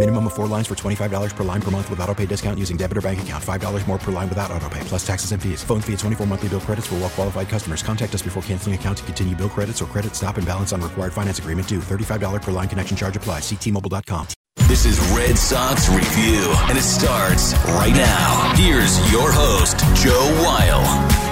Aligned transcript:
Minimum 0.00 0.28
of 0.28 0.32
four 0.32 0.46
lines 0.46 0.66
for 0.66 0.74
$25 0.74 1.36
per 1.36 1.44
line 1.44 1.60
per 1.60 1.70
month 1.70 1.90
with 1.90 2.00
auto 2.00 2.14
pay 2.14 2.24
discount 2.24 2.58
using 2.58 2.78
debit 2.78 2.96
or 2.96 3.02
bank 3.02 3.20
account. 3.20 3.44
$5 3.44 3.86
more 3.86 3.98
per 3.98 4.10
line 4.10 4.30
without 4.30 4.50
auto 4.50 4.66
pay, 4.70 4.80
plus 4.84 5.06
taxes 5.06 5.32
and 5.32 5.42
fees. 5.42 5.62
Phone 5.62 5.82
fee 5.82 5.92
at 5.92 5.98
24 5.98 6.26
monthly 6.26 6.48
bill 6.48 6.60
credits 6.60 6.86
for 6.86 6.94
well 6.94 7.10
qualified 7.10 7.50
customers. 7.50 7.82
Contact 7.82 8.14
us 8.14 8.22
before 8.22 8.42
canceling 8.44 8.74
account 8.74 8.96
to 8.96 9.04
continue 9.04 9.36
bill 9.36 9.50
credits 9.50 9.82
or 9.82 9.84
credit 9.84 10.14
stop 10.14 10.38
and 10.38 10.46
balance 10.46 10.72
on 10.72 10.80
required 10.80 11.12
finance 11.12 11.38
agreement 11.38 11.68
due. 11.68 11.80
$35 11.80 12.40
per 12.40 12.50
line 12.50 12.66
connection 12.66 12.96
charge 12.96 13.14
applies. 13.14 13.42
Ctmobile.com. 13.42 14.26
This 14.68 14.86
is 14.86 14.98
Red 15.14 15.36
Sox 15.36 15.90
Review, 15.90 16.50
and 16.70 16.78
it 16.78 16.82
starts 16.82 17.52
right 17.76 17.92
now. 17.92 18.54
Here's 18.56 18.96
your 19.12 19.30
host, 19.30 19.80
Joe 20.02 20.32
Weil. 20.42 21.29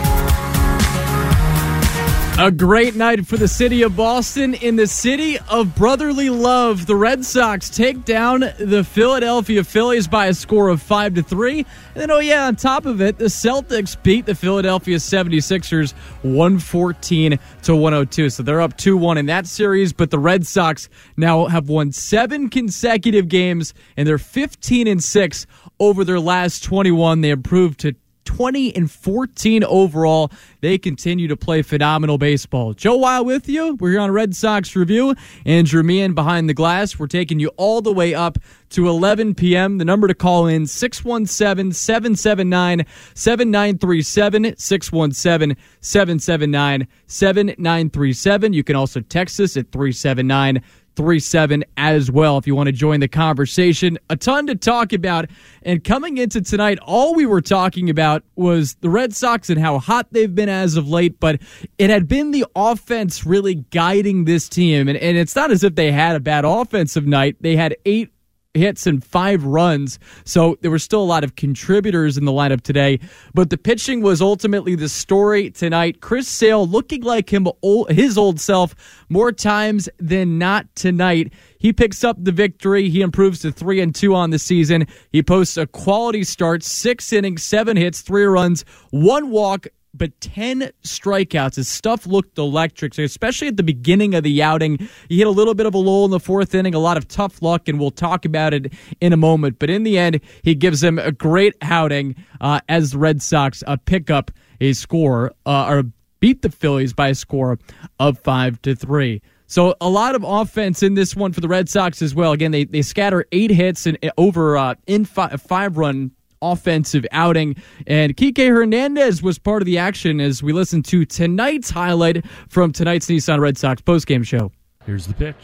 A 2.40 2.52
great 2.52 2.94
night 2.94 3.26
for 3.26 3.36
the 3.36 3.48
city 3.48 3.82
of 3.82 3.96
Boston. 3.96 4.54
In 4.54 4.76
the 4.76 4.86
city 4.86 5.40
of 5.48 5.74
brotherly 5.74 6.30
love, 6.30 6.86
the 6.86 6.94
Red 6.94 7.24
Sox 7.24 7.68
take 7.68 8.04
down 8.04 8.44
the 8.60 8.84
Philadelphia 8.84 9.64
Phillies 9.64 10.06
by 10.06 10.26
a 10.26 10.34
score 10.34 10.68
of 10.68 10.80
5 10.80 11.14
to 11.14 11.22
3. 11.24 11.58
And 11.58 11.66
then, 11.96 12.10
oh, 12.12 12.20
yeah, 12.20 12.46
on 12.46 12.54
top 12.54 12.86
of 12.86 13.00
it, 13.00 13.18
the 13.18 13.24
Celtics 13.24 14.00
beat 14.00 14.24
the 14.24 14.36
Philadelphia 14.36 14.98
76ers 14.98 15.94
114 16.22 17.40
to 17.62 17.74
102. 17.74 18.30
So 18.30 18.44
they're 18.44 18.60
up 18.60 18.76
2 18.76 18.96
1 18.96 19.18
in 19.18 19.26
that 19.26 19.48
series, 19.48 19.92
but 19.92 20.12
the 20.12 20.20
Red 20.20 20.46
Sox 20.46 20.88
now 21.16 21.46
have 21.46 21.68
won 21.68 21.90
seven 21.90 22.50
consecutive 22.50 23.26
games, 23.26 23.74
and 23.96 24.06
they're 24.06 24.16
15 24.16 24.86
and 24.86 25.02
6 25.02 25.46
over 25.80 26.04
their 26.04 26.20
last 26.20 26.62
21. 26.62 27.20
They 27.20 27.30
improved 27.30 27.80
to 27.80 27.96
20 28.28 28.76
and 28.76 28.90
14 28.90 29.64
overall. 29.64 30.30
They 30.60 30.76
continue 30.76 31.28
to 31.28 31.36
play 31.36 31.62
phenomenal 31.62 32.18
baseball. 32.18 32.74
Joe 32.74 32.98
Weil 32.98 33.24
with 33.24 33.48
you. 33.48 33.74
We're 33.76 33.92
here 33.92 34.00
on 34.00 34.10
Red 34.10 34.36
Sox 34.36 34.76
Review. 34.76 35.14
Andrew 35.46 35.82
Meehan 35.82 36.12
behind 36.12 36.46
the 36.46 36.52
glass. 36.52 36.98
We're 36.98 37.06
taking 37.06 37.40
you 37.40 37.48
all 37.56 37.80
the 37.80 37.92
way 37.92 38.12
up 38.12 38.36
to 38.70 38.86
11 38.86 39.34
p.m. 39.34 39.78
The 39.78 39.86
number 39.86 40.06
to 40.08 40.14
call 40.14 40.46
in 40.46 40.66
617 40.66 41.72
779 41.72 42.84
7937 43.14 44.56
617 44.58 45.56
779 45.80 46.86
7937. 47.06 48.52
You 48.52 48.62
can 48.62 48.76
also 48.76 49.00
text 49.00 49.40
us 49.40 49.56
at 49.56 49.72
379 49.72 50.62
37 50.98 51.64
as 51.76 52.10
well 52.10 52.38
if 52.38 52.46
you 52.46 52.56
want 52.56 52.66
to 52.66 52.72
join 52.72 52.98
the 52.98 53.06
conversation. 53.06 53.96
A 54.10 54.16
ton 54.16 54.48
to 54.48 54.56
talk 54.56 54.92
about. 54.92 55.26
And 55.62 55.82
coming 55.84 56.18
into 56.18 56.40
tonight, 56.40 56.80
all 56.82 57.14
we 57.14 57.24
were 57.24 57.40
talking 57.40 57.88
about 57.88 58.24
was 58.34 58.74
the 58.80 58.90
Red 58.90 59.14
Sox 59.14 59.48
and 59.48 59.60
how 59.60 59.78
hot 59.78 60.08
they've 60.10 60.34
been 60.34 60.48
as 60.48 60.76
of 60.76 60.88
late, 60.88 61.20
but 61.20 61.40
it 61.78 61.88
had 61.88 62.08
been 62.08 62.32
the 62.32 62.44
offense 62.56 63.24
really 63.24 63.54
guiding 63.54 64.24
this 64.24 64.48
team. 64.48 64.88
And, 64.88 64.98
and 64.98 65.16
it's 65.16 65.36
not 65.36 65.52
as 65.52 65.62
if 65.62 65.76
they 65.76 65.92
had 65.92 66.16
a 66.16 66.20
bad 66.20 66.44
offensive 66.44 67.06
night. 67.06 67.36
They 67.40 67.54
had 67.54 67.76
eight 67.86 68.12
hits 68.58 68.86
and 68.86 69.02
five 69.02 69.44
runs. 69.44 69.98
So 70.24 70.58
there 70.60 70.70
were 70.70 70.78
still 70.78 71.02
a 71.02 71.04
lot 71.04 71.24
of 71.24 71.36
contributors 71.36 72.18
in 72.18 72.24
the 72.24 72.32
lineup 72.32 72.60
today. 72.60 73.00
But 73.34 73.50
the 73.50 73.58
pitching 73.58 74.02
was 74.02 74.20
ultimately 74.20 74.74
the 74.74 74.88
story 74.88 75.50
tonight. 75.50 76.00
Chris 76.00 76.28
Sale 76.28 76.66
looking 76.66 77.02
like 77.02 77.32
him 77.32 77.46
his 77.88 78.18
old 78.18 78.40
self 78.40 78.74
more 79.08 79.32
times 79.32 79.88
than 79.98 80.38
not 80.38 80.66
tonight. 80.74 81.32
He 81.58 81.72
picks 81.72 82.04
up 82.04 82.16
the 82.22 82.32
victory. 82.32 82.88
He 82.88 83.00
improves 83.00 83.40
to 83.40 83.50
three 83.50 83.80
and 83.80 83.94
two 83.94 84.14
on 84.14 84.30
the 84.30 84.38
season. 84.38 84.86
He 85.10 85.22
posts 85.22 85.56
a 85.56 85.66
quality 85.66 86.24
start, 86.24 86.62
six 86.62 87.12
innings, 87.12 87.42
seven 87.42 87.76
hits, 87.76 88.00
three 88.00 88.24
runs, 88.24 88.64
one 88.90 89.30
walk, 89.30 89.66
but 89.98 90.18
10 90.20 90.70
strikeouts. 90.84 91.56
His 91.56 91.68
stuff 91.68 92.06
looked 92.06 92.38
electric, 92.38 92.96
especially 92.98 93.48
at 93.48 93.56
the 93.56 93.62
beginning 93.62 94.14
of 94.14 94.22
the 94.22 94.42
outing. 94.42 94.88
He 95.08 95.18
hit 95.18 95.26
a 95.26 95.30
little 95.30 95.54
bit 95.54 95.66
of 95.66 95.74
a 95.74 95.78
lull 95.78 96.04
in 96.04 96.10
the 96.10 96.20
fourth 96.20 96.54
inning, 96.54 96.74
a 96.74 96.78
lot 96.78 96.96
of 96.96 97.08
tough 97.08 97.42
luck, 97.42 97.68
and 97.68 97.78
we'll 97.78 97.90
talk 97.90 98.24
about 98.24 98.54
it 98.54 98.72
in 99.00 99.12
a 99.12 99.16
moment. 99.16 99.58
But 99.58 99.70
in 99.70 99.82
the 99.82 99.98
end, 99.98 100.20
he 100.42 100.54
gives 100.54 100.80
them 100.80 100.98
a 100.98 101.12
great 101.12 101.54
outing 101.62 102.14
uh, 102.40 102.60
as 102.68 102.92
the 102.92 102.98
Red 102.98 103.20
Sox 103.20 103.62
uh, 103.66 103.76
pick 103.84 104.10
up 104.10 104.30
a 104.60 104.72
score 104.72 105.32
uh, 105.44 105.66
or 105.68 105.84
beat 106.20 106.42
the 106.42 106.50
Phillies 106.50 106.92
by 106.92 107.08
a 107.08 107.14
score 107.14 107.58
of 107.98 108.18
5 108.18 108.62
to 108.62 108.74
3. 108.74 109.22
So 109.46 109.74
a 109.80 109.88
lot 109.88 110.14
of 110.14 110.24
offense 110.24 110.82
in 110.82 110.92
this 110.92 111.16
one 111.16 111.32
for 111.32 111.40
the 111.40 111.48
Red 111.48 111.70
Sox 111.70 112.02
as 112.02 112.14
well. 112.14 112.32
Again, 112.32 112.50
they, 112.50 112.64
they 112.64 112.82
scatter 112.82 113.24
eight 113.32 113.50
hits 113.50 113.86
and 113.86 113.98
over 114.18 114.58
uh, 114.58 114.74
in 114.86 115.06
five 115.06 115.78
run 115.78 116.10
offensive 116.42 117.06
outing. 117.12 117.56
And 117.86 118.16
Kike 118.16 118.48
Hernandez 118.48 119.22
was 119.22 119.38
part 119.38 119.62
of 119.62 119.66
the 119.66 119.78
action 119.78 120.20
as 120.20 120.42
we 120.42 120.52
listen 120.52 120.82
to 120.84 121.04
tonight's 121.04 121.70
highlight 121.70 122.24
from 122.48 122.72
tonight's 122.72 123.06
Nissan 123.06 123.40
Red 123.40 123.58
Sox 123.58 123.82
postgame 123.82 124.26
show. 124.26 124.52
Here's 124.86 125.06
the 125.06 125.14
pitch. 125.14 125.36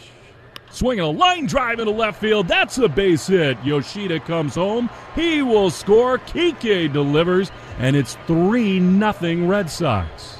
Swinging 0.71 1.05
a 1.05 1.11
line 1.11 1.47
drive 1.47 1.79
into 1.79 1.93
left 1.93 2.21
field. 2.21 2.49
That's 2.49 2.79
a 2.79 2.89
base 2.89 3.29
hit. 3.29 3.57
Yoshida 3.65 4.19
comes 4.19 4.57
home. 4.57 4.91
He 5.15 5.41
will 5.41 5.71
score. 5.71 6.19
Kike 6.19 6.93
delivers, 6.93 7.53
and 7.79 7.95
it's 7.95 8.17
3 8.27 8.81
nothing 8.81 9.47
Red 9.47 9.71
Sox. 9.71 10.39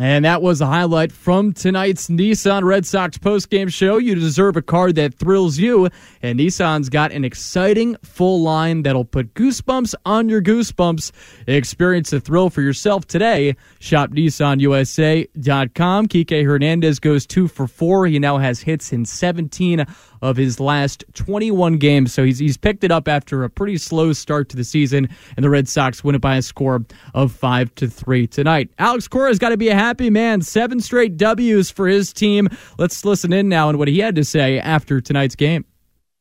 And 0.00 0.24
that 0.24 0.40
was 0.40 0.62
a 0.62 0.66
highlight 0.66 1.12
from 1.12 1.52
tonight's 1.52 2.08
Nissan 2.08 2.62
Red 2.62 2.86
Sox 2.86 3.18
postgame 3.18 3.70
show. 3.70 3.98
You 3.98 4.14
deserve 4.14 4.56
a 4.56 4.62
card 4.62 4.94
that 4.94 5.12
thrills 5.12 5.58
you, 5.58 5.90
and 6.22 6.40
Nissan's 6.40 6.88
got 6.88 7.12
an 7.12 7.26
exciting 7.26 7.96
full 8.02 8.40
line 8.40 8.84
that'll 8.84 9.04
put 9.04 9.34
goosebumps 9.34 9.94
on 10.06 10.30
your 10.30 10.40
goosebumps. 10.40 11.12
Experience 11.46 12.08
the 12.08 12.20
thrill 12.20 12.48
for 12.48 12.62
yourself 12.62 13.06
today. 13.06 13.54
Shop 13.80 14.08
NissanUSA.com. 14.12 16.08
Kike 16.08 16.42
Hernandez 16.42 16.98
goes 16.98 17.26
two 17.26 17.46
for 17.46 17.66
four. 17.66 18.06
He 18.06 18.18
now 18.18 18.38
has 18.38 18.62
hits 18.62 18.94
in 18.94 19.04
17 19.04 19.84
of 20.22 20.36
his 20.36 20.60
last 20.60 21.04
21 21.14 21.76
games. 21.76 22.14
So 22.14 22.24
he's, 22.24 22.38
he's 22.38 22.56
picked 22.56 22.84
it 22.84 22.90
up 22.90 23.08
after 23.08 23.44
a 23.44 23.50
pretty 23.50 23.76
slow 23.76 24.12
start 24.12 24.48
to 24.50 24.56
the 24.56 24.64
season, 24.64 25.08
and 25.36 25.44
the 25.44 25.50
Red 25.50 25.68
Sox 25.68 26.02
win 26.02 26.14
it 26.14 26.20
by 26.20 26.36
a 26.36 26.42
score 26.42 26.84
of 27.12 27.32
5 27.32 27.74
to 27.74 27.88
3 27.88 28.26
tonight. 28.28 28.70
Alex 28.78 29.08
Cora's 29.08 29.38
got 29.38 29.50
to 29.50 29.56
be 29.56 29.68
a 29.68 29.74
happy 29.74 30.08
man. 30.08 30.40
Seven 30.40 30.80
straight 30.80 31.16
W's 31.16 31.70
for 31.70 31.88
his 31.88 32.12
team. 32.12 32.48
Let's 32.78 33.04
listen 33.04 33.32
in 33.32 33.48
now 33.48 33.68
on 33.68 33.76
what 33.76 33.88
he 33.88 33.98
had 33.98 34.14
to 34.14 34.24
say 34.24 34.58
after 34.58 35.00
tonight's 35.00 35.34
game. 35.34 35.64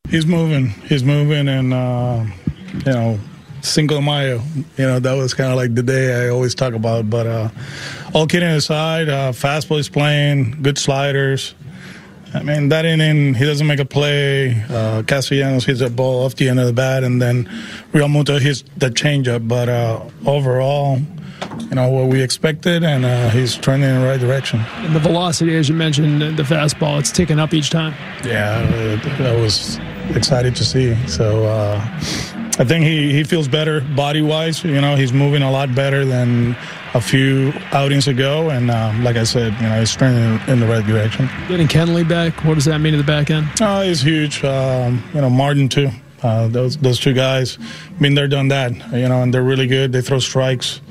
He's 0.09 0.25
moving. 0.25 0.69
He's 0.89 1.03
moving, 1.03 1.47
and, 1.47 1.73
uh, 1.73 2.25
you 2.85 2.91
know, 2.91 3.19
Cinco 3.61 3.95
de 3.95 4.01
Mayo. 4.01 4.41
You 4.77 4.87
know, 4.87 4.99
that 4.99 5.13
was 5.13 5.33
kind 5.33 5.51
of 5.51 5.57
like 5.57 5.75
the 5.75 5.83
day 5.83 6.25
I 6.25 6.29
always 6.29 6.55
talk 6.55 6.73
about. 6.73 7.09
But 7.09 7.27
uh, 7.27 7.49
all 8.13 8.25
kidding 8.25 8.49
aside, 8.49 9.09
uh, 9.09 9.31
fastball 9.31 9.79
is 9.79 9.89
playing, 9.89 10.61
good 10.61 10.77
sliders. 10.77 11.53
I 12.33 12.43
mean, 12.43 12.69
that 12.69 12.85
inning, 12.85 13.33
he 13.33 13.45
doesn't 13.45 13.67
make 13.67 13.79
a 13.79 13.85
play. 13.85 14.63
Uh, 14.69 15.03
Castellanos 15.03 15.65
hits 15.65 15.81
a 15.81 15.89
ball 15.89 16.25
off 16.25 16.35
the 16.35 16.47
end 16.47 16.59
of 16.59 16.65
the 16.65 16.73
bat, 16.73 17.03
and 17.03 17.21
then 17.21 17.45
Realmuto 17.91 18.39
hits 18.39 18.63
the 18.77 18.89
changeup. 18.89 19.47
But 19.47 19.67
uh, 19.67 20.01
overall, 20.25 20.99
you 21.59 21.75
know, 21.75 21.89
what 21.89 22.07
we 22.07 22.21
expected, 22.21 22.83
and 22.83 23.03
uh, 23.03 23.29
he's 23.29 23.57
trending 23.57 23.89
in 23.89 24.01
the 24.01 24.07
right 24.07 24.19
direction. 24.19 24.61
And 24.77 24.95
the 24.95 24.99
velocity, 24.99 25.55
as 25.55 25.67
you 25.67 25.75
mentioned, 25.75 26.21
the 26.21 26.43
fastball, 26.43 26.99
it's 26.99 27.11
ticking 27.11 27.39
up 27.39 27.53
each 27.53 27.69
time. 27.69 27.93
Yeah, 28.23 28.99
I 29.19 29.35
was 29.35 29.77
excited 30.15 30.55
to 30.55 30.63
see. 30.63 30.95
So 31.07 31.45
uh, 31.45 31.85
I 32.61 32.63
think 32.63 32.85
he, 32.85 33.11
he 33.11 33.23
feels 33.23 33.47
better 33.47 33.81
body 33.81 34.21
wise. 34.21 34.63
You 34.63 34.79
know, 34.81 34.95
he's 34.95 35.11
moving 35.11 35.41
a 35.41 35.49
lot 35.49 35.73
better 35.73 36.05
than 36.05 36.55
a 36.93 37.01
few 37.01 37.51
outings 37.71 38.07
ago, 38.07 38.51
and 38.51 38.69
um, 38.69 39.03
like 39.03 39.15
I 39.15 39.23
said, 39.23 39.53
you 39.53 39.67
know, 39.67 39.79
he's 39.79 39.95
trending 39.95 40.39
in 40.47 40.59
the 40.59 40.67
right 40.67 40.85
direction. 40.85 41.27
Getting 41.47 41.67
Kenley 41.67 42.07
back, 42.07 42.45
what 42.45 42.53
does 42.53 42.65
that 42.65 42.77
mean 42.77 42.91
to 42.91 42.97
the 42.97 43.03
back 43.03 43.31
end? 43.31 43.47
Oh, 43.59 43.81
he's 43.81 44.03
huge. 44.03 44.43
Um, 44.43 45.03
you 45.11 45.21
know, 45.21 45.29
Martin 45.31 45.69
too. 45.69 45.89
Uh, 46.21 46.49
those 46.49 46.77
those 46.77 46.99
two 46.99 47.13
guys, 47.13 47.57
been 47.99 48.13
there, 48.13 48.27
done 48.27 48.49
that. 48.49 48.73
You 48.93 49.09
know, 49.09 49.23
and 49.23 49.33
they're 49.33 49.41
really 49.41 49.65
good. 49.65 49.91
They 49.91 50.01
throw 50.01 50.19
strikes, 50.19 50.81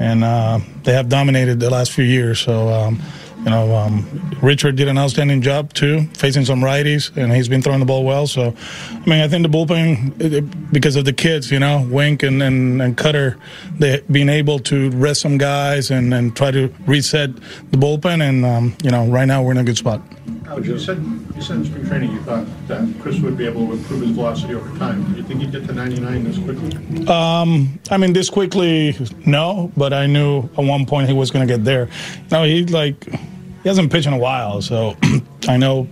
and 0.00 0.24
uh, 0.24 0.58
they 0.82 0.94
have 0.94 1.08
dominated 1.08 1.60
the 1.60 1.70
last 1.70 1.92
few 1.92 2.04
years. 2.04 2.40
So 2.40 2.70
um, 2.70 3.00
you 3.44 3.50
know, 3.50 3.74
um, 3.74 4.04
Richard 4.42 4.76
did 4.76 4.88
an 4.88 4.98
outstanding 4.98 5.40
job 5.40 5.72
too, 5.72 6.02
facing 6.14 6.44
some 6.44 6.60
righties, 6.60 7.16
and 7.16 7.32
he's 7.32 7.48
been 7.48 7.62
throwing 7.62 7.80
the 7.80 7.86
ball 7.86 8.04
well. 8.04 8.26
So, 8.26 8.54
I 8.90 9.08
mean, 9.08 9.20
I 9.22 9.28
think 9.28 9.42
the 9.42 9.48
bullpen, 9.48 10.20
it, 10.20 10.32
it, 10.32 10.72
because 10.72 10.96
of 10.96 11.06
the 11.06 11.12
kids, 11.12 11.50
you 11.50 11.58
know, 11.58 11.86
Wink 11.90 12.22
and, 12.22 12.42
and, 12.42 12.82
and 12.82 12.96
Kutter, 12.96 13.38
they 13.78 14.02
being 14.10 14.28
able 14.28 14.58
to 14.60 14.90
rest 14.90 15.22
some 15.22 15.38
guys 15.38 15.90
and, 15.90 16.12
and 16.12 16.36
try 16.36 16.50
to 16.50 16.72
reset 16.86 17.34
the 17.34 17.78
bullpen. 17.78 18.20
And, 18.20 18.44
um, 18.44 18.76
you 18.82 18.90
know, 18.90 19.06
right 19.06 19.26
now 19.26 19.42
we're 19.42 19.52
in 19.52 19.58
a 19.58 19.64
good 19.64 19.78
spot. 19.78 20.02
Alex, 20.50 20.66
you 20.66 20.78
said, 20.80 20.98
you 21.36 21.42
said 21.42 21.58
in 21.58 21.64
spring 21.64 21.86
training 21.86 22.10
you 22.10 22.20
thought 22.22 22.44
that 22.66 22.82
Chris 23.00 23.20
would 23.20 23.36
be 23.36 23.46
able 23.46 23.68
to 23.68 23.74
improve 23.74 24.00
his 24.00 24.10
velocity 24.10 24.56
over 24.56 24.76
time. 24.78 25.04
Do 25.12 25.18
you 25.18 25.22
think 25.22 25.42
he'd 25.42 25.52
get 25.52 25.64
to 25.68 25.72
99 25.72 26.24
this 26.24 26.38
quickly? 26.38 27.06
Um, 27.06 27.78
I 27.88 27.96
mean, 27.96 28.12
this 28.12 28.28
quickly, 28.28 28.96
no, 29.24 29.70
but 29.76 29.92
I 29.92 30.06
knew 30.06 30.40
at 30.40 30.64
one 30.64 30.86
point 30.86 31.06
he 31.06 31.14
was 31.14 31.30
going 31.30 31.46
to 31.46 31.54
get 31.56 31.64
there. 31.64 31.88
No, 32.32 32.42
he 32.42 32.66
like 32.66 33.04
he 33.04 33.68
hasn't 33.68 33.92
pitched 33.92 34.08
in 34.08 34.12
a 34.12 34.18
while, 34.18 34.60
so 34.60 34.96
I 35.48 35.56
know 35.56 35.86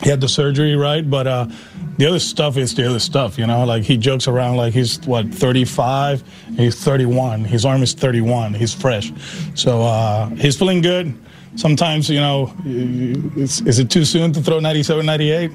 he 0.00 0.10
had 0.10 0.20
the 0.20 0.28
surgery, 0.28 0.76
right? 0.76 1.08
But 1.08 1.26
uh, 1.26 1.48
the 1.96 2.06
other 2.06 2.20
stuff 2.20 2.56
is 2.56 2.76
the 2.76 2.88
other 2.88 3.00
stuff, 3.00 3.36
you 3.36 3.48
know. 3.48 3.64
Like 3.64 3.82
he 3.82 3.96
jokes 3.96 4.28
around 4.28 4.58
like 4.58 4.74
he's 4.74 5.00
what 5.08 5.26
35, 5.34 6.22
he's 6.54 6.76
31, 6.76 7.42
his 7.46 7.64
arm 7.64 7.82
is 7.82 7.94
31, 7.94 8.54
he's 8.54 8.72
fresh, 8.72 9.12
so 9.56 9.82
uh, 9.82 10.28
he's 10.36 10.56
feeling 10.56 10.82
good 10.82 11.18
sometimes, 11.56 12.08
you 12.08 12.20
know, 12.20 12.52
is, 12.64 13.60
is 13.62 13.78
it 13.78 13.90
too 13.90 14.04
soon 14.04 14.32
to 14.32 14.40
throw 14.40 14.60
97, 14.60 15.04
98? 15.04 15.50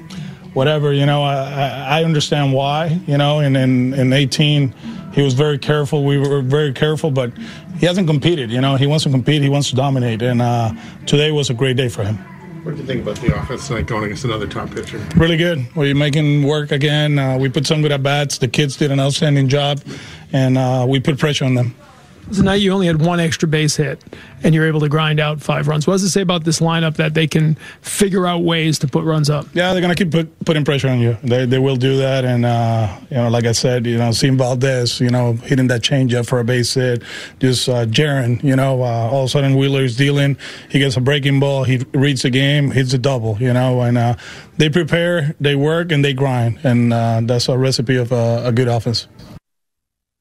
Whatever, 0.54 0.92
you 0.92 1.04
know, 1.04 1.22
I, 1.22 2.00
I 2.00 2.04
understand 2.04 2.52
why, 2.52 3.00
you 3.06 3.18
know, 3.18 3.40
and 3.40 3.56
in, 3.56 3.92
in 3.94 4.12
18, 4.12 4.72
he 5.12 5.22
was 5.22 5.34
very 5.34 5.58
careful. 5.58 6.04
We 6.04 6.18
were 6.18 6.42
very 6.42 6.72
careful, 6.72 7.10
but 7.10 7.32
he 7.78 7.86
hasn't 7.86 8.06
competed, 8.06 8.50
you 8.50 8.60
know. 8.60 8.76
He 8.76 8.86
wants 8.86 9.04
to 9.04 9.10
compete, 9.10 9.42
he 9.42 9.48
wants 9.48 9.70
to 9.70 9.76
dominate, 9.76 10.22
and 10.22 10.40
uh, 10.40 10.72
today 11.06 11.32
was 11.32 11.50
a 11.50 11.54
great 11.54 11.76
day 11.76 11.88
for 11.88 12.04
him. 12.04 12.18
What 12.64 12.72
did 12.72 12.80
you 12.80 12.86
think 12.86 13.02
about 13.02 13.16
the 13.16 13.36
offense 13.36 13.68
tonight 13.68 13.86
going 13.86 14.04
against 14.04 14.24
another 14.24 14.46
top 14.46 14.70
pitcher? 14.70 14.98
Really 15.16 15.36
good. 15.36 15.66
We're 15.76 15.94
making 15.94 16.44
work 16.44 16.72
again. 16.72 17.18
Uh, 17.18 17.36
we 17.36 17.50
put 17.50 17.66
some 17.66 17.82
good 17.82 17.92
at 17.92 18.02
bats. 18.02 18.38
The 18.38 18.48
kids 18.48 18.76
did 18.76 18.90
an 18.90 19.00
outstanding 19.00 19.48
job, 19.48 19.82
and 20.32 20.56
uh, 20.56 20.86
we 20.88 20.98
put 20.98 21.18
pressure 21.18 21.44
on 21.44 21.54
them. 21.54 21.74
Tonight 22.32 22.56
you 22.56 22.72
only 22.72 22.86
had 22.86 23.00
one 23.00 23.20
extra 23.20 23.46
base 23.46 23.76
hit, 23.76 24.02
and 24.42 24.54
you're 24.54 24.66
able 24.66 24.80
to 24.80 24.88
grind 24.88 25.20
out 25.20 25.42
five 25.42 25.68
runs. 25.68 25.86
What 25.86 25.94
does 25.94 26.04
it 26.04 26.10
say 26.10 26.22
about 26.22 26.44
this 26.44 26.60
lineup 26.60 26.96
that 26.96 27.14
they 27.14 27.26
can 27.26 27.56
figure 27.80 28.26
out 28.26 28.42
ways 28.42 28.78
to 28.80 28.88
put 28.88 29.04
runs 29.04 29.28
up? 29.28 29.46
Yeah, 29.52 29.72
they're 29.72 29.82
gonna 29.82 29.94
keep 29.94 30.10
put, 30.10 30.44
putting 30.44 30.64
pressure 30.64 30.88
on 30.88 31.00
you. 31.00 31.16
They, 31.22 31.44
they 31.46 31.58
will 31.58 31.76
do 31.76 31.98
that, 31.98 32.24
and 32.24 32.44
uh, 32.44 32.96
you 33.10 33.16
know, 33.16 33.28
like 33.28 33.44
I 33.44 33.52
said, 33.52 33.86
you 33.86 33.98
know, 33.98 34.12
seeing 34.12 34.38
Valdez, 34.38 35.00
you 35.00 35.10
know, 35.10 35.34
hitting 35.34 35.68
that 35.68 35.82
changeup 35.82 36.26
for 36.26 36.40
a 36.40 36.44
base 36.44 36.74
hit. 36.74 37.02
Just 37.40 37.68
uh, 37.68 37.86
Jarren, 37.86 38.42
you 38.42 38.56
know, 38.56 38.82
uh, 38.82 39.10
all 39.10 39.22
of 39.22 39.26
a 39.26 39.28
sudden 39.28 39.56
Wheeler's 39.56 39.96
dealing. 39.96 40.36
He 40.70 40.78
gets 40.78 40.96
a 40.96 41.00
breaking 41.00 41.40
ball. 41.40 41.64
He 41.64 41.84
reads 41.92 42.22
the 42.22 42.30
game, 42.30 42.70
hits 42.70 42.92
a 42.94 42.98
double. 42.98 43.36
You 43.38 43.52
know, 43.52 43.82
and 43.82 43.98
uh, 43.98 44.16
they 44.56 44.70
prepare, 44.70 45.34
they 45.40 45.56
work, 45.56 45.92
and 45.92 46.04
they 46.04 46.14
grind, 46.14 46.58
and 46.64 46.92
uh, 46.92 47.20
that's 47.22 47.48
a 47.48 47.58
recipe 47.58 47.96
of 47.96 48.12
a 48.12 48.52
good 48.52 48.68
offense. 48.68 49.08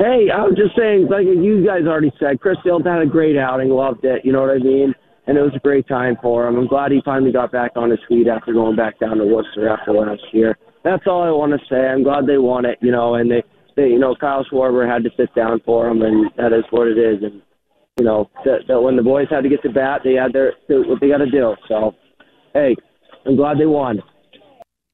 Hey, 0.01 0.33
I 0.33 0.41
was 0.41 0.57
just 0.57 0.75
saying, 0.75 1.09
like 1.13 1.29
you 1.29 1.61
guys 1.63 1.85
already 1.85 2.11
said, 2.19 2.41
Chris 2.41 2.57
Sale 2.65 2.81
had 2.81 3.03
a 3.03 3.05
great 3.05 3.37
outing, 3.37 3.69
loved 3.69 4.03
it. 4.03 4.25
You 4.25 4.33
know 4.33 4.41
what 4.41 4.49
I 4.49 4.57
mean? 4.57 4.95
and 5.27 5.37
it 5.37 5.41
was 5.41 5.55
a 5.55 5.59
great 5.59 5.87
time 5.87 6.17
for 6.21 6.47
him. 6.47 6.57
I'm 6.57 6.67
glad 6.67 6.91
he 6.91 7.01
finally 7.05 7.31
got 7.31 7.51
back 7.51 7.71
on 7.75 7.89
his 7.89 7.99
feet 8.09 8.27
after 8.27 8.53
going 8.53 8.75
back 8.75 8.99
down 8.99 9.17
to 9.17 9.25
Worcester 9.25 9.69
after 9.69 9.93
last 9.93 10.21
year. 10.31 10.57
That's 10.83 11.03
all 11.05 11.23
I 11.23 11.29
want 11.29 11.53
to 11.53 11.67
say. 11.69 11.87
I'm 11.87 12.03
glad 12.03 12.25
they 12.25 12.37
won 12.37 12.65
it, 12.65 12.79
you 12.81 12.91
know, 12.91 13.15
and 13.15 13.29
they, 13.29 13.43
they 13.75 13.87
you 13.89 13.99
know, 13.99 14.15
Kyle 14.15 14.45
Schwarber 14.51 14.89
had 14.89 15.03
to 15.03 15.09
sit 15.15 15.33
down 15.35 15.61
for 15.63 15.87
him, 15.87 16.01
and 16.01 16.31
that 16.37 16.53
is 16.53 16.65
what 16.71 16.87
it 16.87 16.97
is. 16.97 17.23
And 17.23 17.41
you 17.97 18.05
know, 18.05 18.29
that, 18.45 18.67
that 18.67 18.81
when 18.81 18.95
the 18.95 19.03
boys 19.03 19.27
had 19.29 19.43
to 19.43 19.49
get 19.49 19.61
to 19.63 19.69
bat, 19.69 20.01
they 20.03 20.13
had 20.13 20.33
their 20.33 20.53
what 20.67 20.99
they 20.99 21.09
got 21.09 21.17
to 21.17 21.29
do. 21.29 21.55
So, 21.67 21.93
hey, 22.53 22.75
I'm 23.25 23.35
glad 23.35 23.59
they 23.59 23.67
won. 23.67 24.01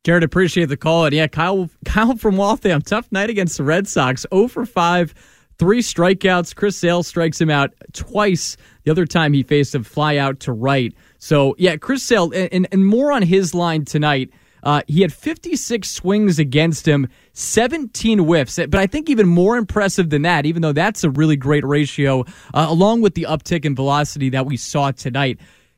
Jared, 0.07 0.23
appreciate 0.23 0.69
the 0.69 0.77
call. 0.77 1.03
And 1.03 1.13
yeah, 1.13 1.27
Kyle, 1.27 1.69
Kyle 1.83 2.15
from 2.15 2.37
Waltham, 2.37 2.81
tough 2.81 3.11
night 3.11 3.29
against 3.29 3.57
the 3.57 3.65
Red 3.65 3.89
Sox. 3.89 4.25
0 4.33 4.47
for 4.47 4.65
5, 4.65 5.13
three 5.57 5.81
strikeouts. 5.81 6.55
Chris 6.55 6.77
Sale 6.77 7.03
strikes 7.03 7.41
him 7.41 7.49
out 7.49 7.73
twice. 7.91 8.55
The 8.85 8.91
other 8.91 9.05
time 9.05 9.33
he 9.33 9.43
faced 9.43 9.75
a 9.75 9.83
fly 9.83 10.15
out 10.15 10.39
to 10.39 10.53
right. 10.53 10.93
So 11.17 11.55
yeah, 11.57 11.75
Chris 11.75 12.03
Sale, 12.03 12.31
and, 12.33 12.69
and 12.71 12.87
more 12.87 13.11
on 13.11 13.21
his 13.21 13.53
line 13.53 13.83
tonight. 13.83 14.29
Uh, 14.63 14.81
he 14.87 15.01
had 15.01 15.11
56 15.11 15.89
swings 15.89 16.39
against 16.39 16.87
him, 16.87 17.09
17 17.33 18.19
whiffs. 18.19 18.55
But 18.55 18.75
I 18.75 18.87
think 18.87 19.09
even 19.09 19.27
more 19.27 19.57
impressive 19.57 20.09
than 20.09 20.21
that, 20.21 20.45
even 20.45 20.61
though 20.61 20.71
that's 20.71 21.03
a 21.03 21.09
really 21.09 21.35
great 21.35 21.65
ratio, 21.65 22.21
uh, 22.53 22.67
along 22.69 23.01
with 23.01 23.15
the 23.15 23.23
uptick 23.23 23.65
in 23.65 23.75
velocity 23.75 24.29
that 24.29 24.45
we 24.45 24.55
saw 24.55 24.91
tonight, 24.91 25.37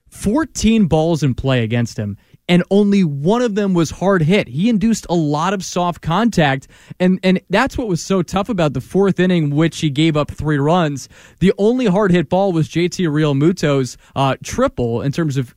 14 0.09 0.85
balls 0.85 1.23
in 1.23 1.33
play 1.33 1.63
against 1.63 1.97
him 1.97 2.15
and 2.49 2.63
only 2.71 3.03
one 3.03 3.43
of 3.43 3.55
them 3.55 3.75
was 3.75 3.91
hard 3.91 4.23
hit. 4.23 4.47
He 4.47 4.67
induced 4.67 5.05
a 5.09 5.13
lot 5.13 5.53
of 5.53 5.63
soft 5.63 6.01
contact, 6.01 6.67
and 6.99 7.19
and 7.23 7.39
that's 7.49 7.77
what 7.77 7.87
was 7.87 8.03
so 8.03 8.23
tough 8.23 8.49
about 8.49 8.73
the 8.73 8.81
fourth 8.81 9.19
inning, 9.19 9.55
which 9.55 9.79
he 9.79 9.89
gave 9.89 10.17
up 10.17 10.31
three 10.31 10.57
runs. 10.57 11.07
The 11.39 11.53
only 11.59 11.85
hard 11.85 12.11
hit 12.11 12.27
ball 12.27 12.51
was 12.51 12.67
JT 12.67 13.07
Realmuto's 13.07 13.97
uh, 14.15 14.35
triple 14.43 15.01
in 15.01 15.13
terms 15.13 15.37
of. 15.37 15.55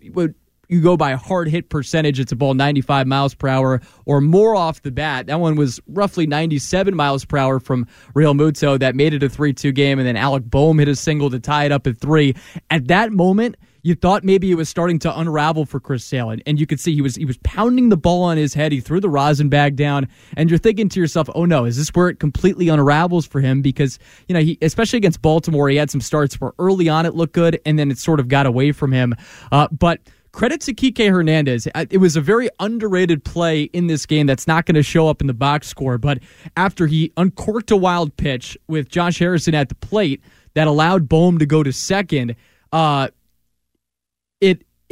You 0.69 0.81
go 0.81 0.97
by 0.97 1.13
hard 1.13 1.49
hit 1.49 1.69
percentage, 1.69 2.19
it's 2.19 2.33
a 2.33 2.37
ball 2.37 2.55
95 2.55 3.07
miles 3.07 3.35
per 3.35 3.47
hour 3.47 3.83
or 4.07 4.23
more 4.23 4.57
off 4.57 4.81
the 4.81 4.91
bat. 4.91 5.27
That 5.27 5.39
one 5.39 5.55
was 5.55 5.81
roughly 5.87 6.27
97 6.27 6.97
miles 6.97 7.27
per 7.27 7.37
hour 7.37 7.61
from 7.61 7.87
Realmuto 8.15 8.79
that 8.79 8.95
made 8.95 9.13
it 9.13 9.23
a 9.23 9.29
3 9.29 9.53
2 9.53 9.71
game. 9.73 9.99
And 9.99 10.09
then 10.09 10.17
Alec 10.17 10.45
Bohm 10.45 10.79
hit 10.79 10.89
a 10.89 10.97
single 10.97 11.29
to 11.29 11.39
tie 11.39 11.67
it 11.67 11.73
up 11.73 11.87
at 11.87 11.99
three. 11.99 12.35
At 12.71 12.89
that 12.89 13.13
moment, 13.13 13.57
you 13.83 13.95
thought 13.95 14.23
maybe 14.23 14.51
it 14.51 14.55
was 14.55 14.69
starting 14.69 14.99
to 15.01 15.19
unravel 15.19 15.67
for 15.67 15.81
Chris 15.81 16.05
Sale, 16.05 16.31
and, 16.31 16.43
and 16.47 16.61
you 16.61 16.67
could 16.67 16.79
see 16.79 16.95
he 16.95 17.03
was 17.03 17.17
he 17.17 17.25
was 17.25 17.39
pounding 17.39 17.89
the 17.89 17.97
ball 17.97 18.23
on 18.23 18.37
his 18.37 18.55
head. 18.55 18.73
He 18.73 18.81
threw 18.81 19.01
the 19.01 19.11
rosin 19.11 19.49
bag 19.49 19.77
down, 19.77 20.09
and 20.37 20.49
you're 20.49 20.59
thinking 20.59 20.89
to 20.91 21.01
yourself, 21.01 21.29
"Oh 21.35 21.45
no, 21.45 21.65
is 21.65 21.77
this 21.77 21.89
where 21.91 22.09
it 22.09 22.21
completely 22.21 22.69
unravels 22.69 23.27
for 23.27 23.41
him?" 23.41 23.61
Because 23.61 23.99
you 24.29 24.35
know, 24.35 24.41
he 24.41 24.57
especially 24.63 24.99
against 24.99 25.21
Baltimore, 25.21 25.69
he 25.69 25.77
had 25.77 25.91
some 25.91 26.01
starts 26.01 26.41
where 26.41 26.53
early 26.59 26.89
on 26.89 27.07
it 27.07 27.15
looked 27.15 27.35
good, 27.35 27.61
and 27.67 27.79
then 27.79 27.91
it 27.91 27.99
sort 27.99 28.21
of 28.21 28.29
got 28.29 28.47
away 28.47 28.73
from 28.73 28.93
him. 28.93 29.15
Uh, 29.51 29.69
but 29.73 30.01
credit 30.31 30.61
to 30.63 30.73
Kike 30.73 31.11
Hernandez. 31.11 31.69
It 31.91 31.99
was 31.99 32.17
a 32.17 32.21
very 32.21 32.49
underrated 32.59 33.23
play 33.25 33.65
in 33.65 33.87
this 33.87 34.07
game 34.07 34.27
that's 34.27 34.47
not 34.47 34.65
going 34.65 34.77
to 34.77 34.83
show 34.83 35.09
up 35.09 35.21
in 35.21 35.27
the 35.27 35.35
box 35.35 35.69
score. 35.69 35.99
But 35.99 36.21
after 36.57 36.87
he 36.87 37.13
uncorked 37.17 37.71
a 37.71 37.77
wild 37.77 38.17
pitch 38.17 38.57
with 38.67 38.89
Josh 38.89 39.19
Harrison 39.19 39.55
at 39.55 39.69
the 39.69 39.75
plate 39.75 40.23
that 40.55 40.67
allowed 40.67 41.09
Bohm 41.09 41.39
to 41.39 41.47
go 41.47 41.63
to 41.63 41.73
second, 41.73 42.35
uh, 42.73 43.09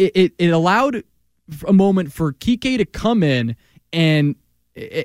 it 0.01 0.13
it 0.15 0.33
it 0.39 0.49
allowed 0.49 1.05
a 1.67 1.73
moment 1.73 2.13
for 2.13 2.33
Kike 2.33 2.79
to 2.79 2.85
come 2.85 3.23
in 3.23 3.57
and 3.93 4.35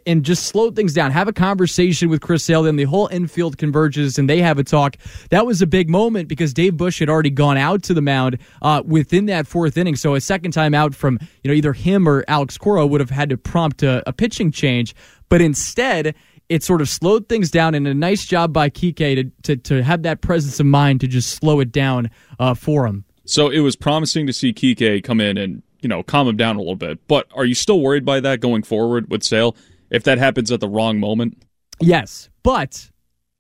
and 0.06 0.24
just 0.24 0.46
slow 0.46 0.72
things 0.72 0.94
down. 0.94 1.12
Have 1.12 1.28
a 1.28 1.34
conversation 1.34 2.08
with 2.10 2.22
Chris 2.22 2.44
Sale, 2.44 2.66
and 2.66 2.80
the 2.80 2.84
whole 2.84 3.08
infield 3.08 3.58
converges, 3.58 4.18
and 4.18 4.30
they 4.30 4.40
have 4.42 4.60
a 4.60 4.64
talk. 4.64 4.96
That 5.32 5.46
was 5.46 5.62
a 5.62 5.68
big 5.68 5.90
moment 5.90 6.28
because 6.28 6.54
Dave 6.54 6.78
Bush 6.78 7.00
had 7.00 7.10
already 7.10 7.32
gone 7.32 7.58
out 7.58 7.84
to 7.84 7.94
the 7.94 8.02
mound 8.02 8.38
uh, 8.62 8.84
within 8.86 9.26
that 9.26 9.48
fourth 9.48 9.76
inning. 9.76 9.96
So 9.96 10.16
a 10.16 10.22
second 10.22 10.52
time 10.52 10.74
out 10.74 10.96
from 10.96 11.20
you 11.44 11.50
know 11.50 11.56
either 11.56 11.74
him 11.74 12.08
or 12.08 12.24
Alex 12.28 12.58
Cora 12.58 12.86
would 12.88 13.02
have 13.02 13.10
had 13.10 13.30
to 13.30 13.38
prompt 13.38 13.84
a, 13.84 14.08
a 14.08 14.14
pitching 14.14 14.52
change, 14.52 14.96
but 15.30 15.42
instead 15.42 16.16
it 16.48 16.64
sort 16.64 16.80
of 16.80 16.88
slowed 16.88 17.28
things 17.28 17.50
down, 17.50 17.74
and 17.74 17.88
a 17.88 17.94
nice 17.94 18.24
job 18.24 18.54
by 18.54 18.70
Kike 18.70 18.96
to, 18.96 19.32
to, 19.44 19.56
to 19.56 19.84
have 19.84 20.04
that 20.04 20.22
presence 20.22 20.60
of 20.60 20.68
mind 20.68 21.02
to 21.02 21.08
just 21.08 21.32
slow 21.32 21.60
it 21.60 21.72
down 21.72 22.12
uh, 22.40 22.54
for 22.54 22.86
him. 22.86 23.04
So 23.26 23.50
it 23.50 23.60
was 23.60 23.76
promising 23.76 24.28
to 24.28 24.34
see 24.34 24.54
Kike 24.54 25.04
come 25.04 25.20
in 25.20 25.38
and 25.38 25.64
you 25.82 25.90
know 25.90 26.04
calm 26.04 26.28
him 26.28 26.38
down 26.38 26.56
a 26.56 26.60
little 26.60 26.76
bit. 26.76 27.06
But 27.08 27.28
are 27.36 27.46
you 27.46 27.56
still 27.56 27.82
worried 27.82 28.06
by 28.06 28.20
that 28.22 28.40
going 28.40 28.64
forward 28.64 29.10
with 29.10 29.24
Sale 29.24 29.56
if 29.90 30.04
that 30.04 30.18
happens 30.18 30.52
at 30.52 30.60
the 30.60 30.70
wrong 30.70 31.00
moment? 31.00 31.42
Yes, 31.80 32.30
but 32.44 32.90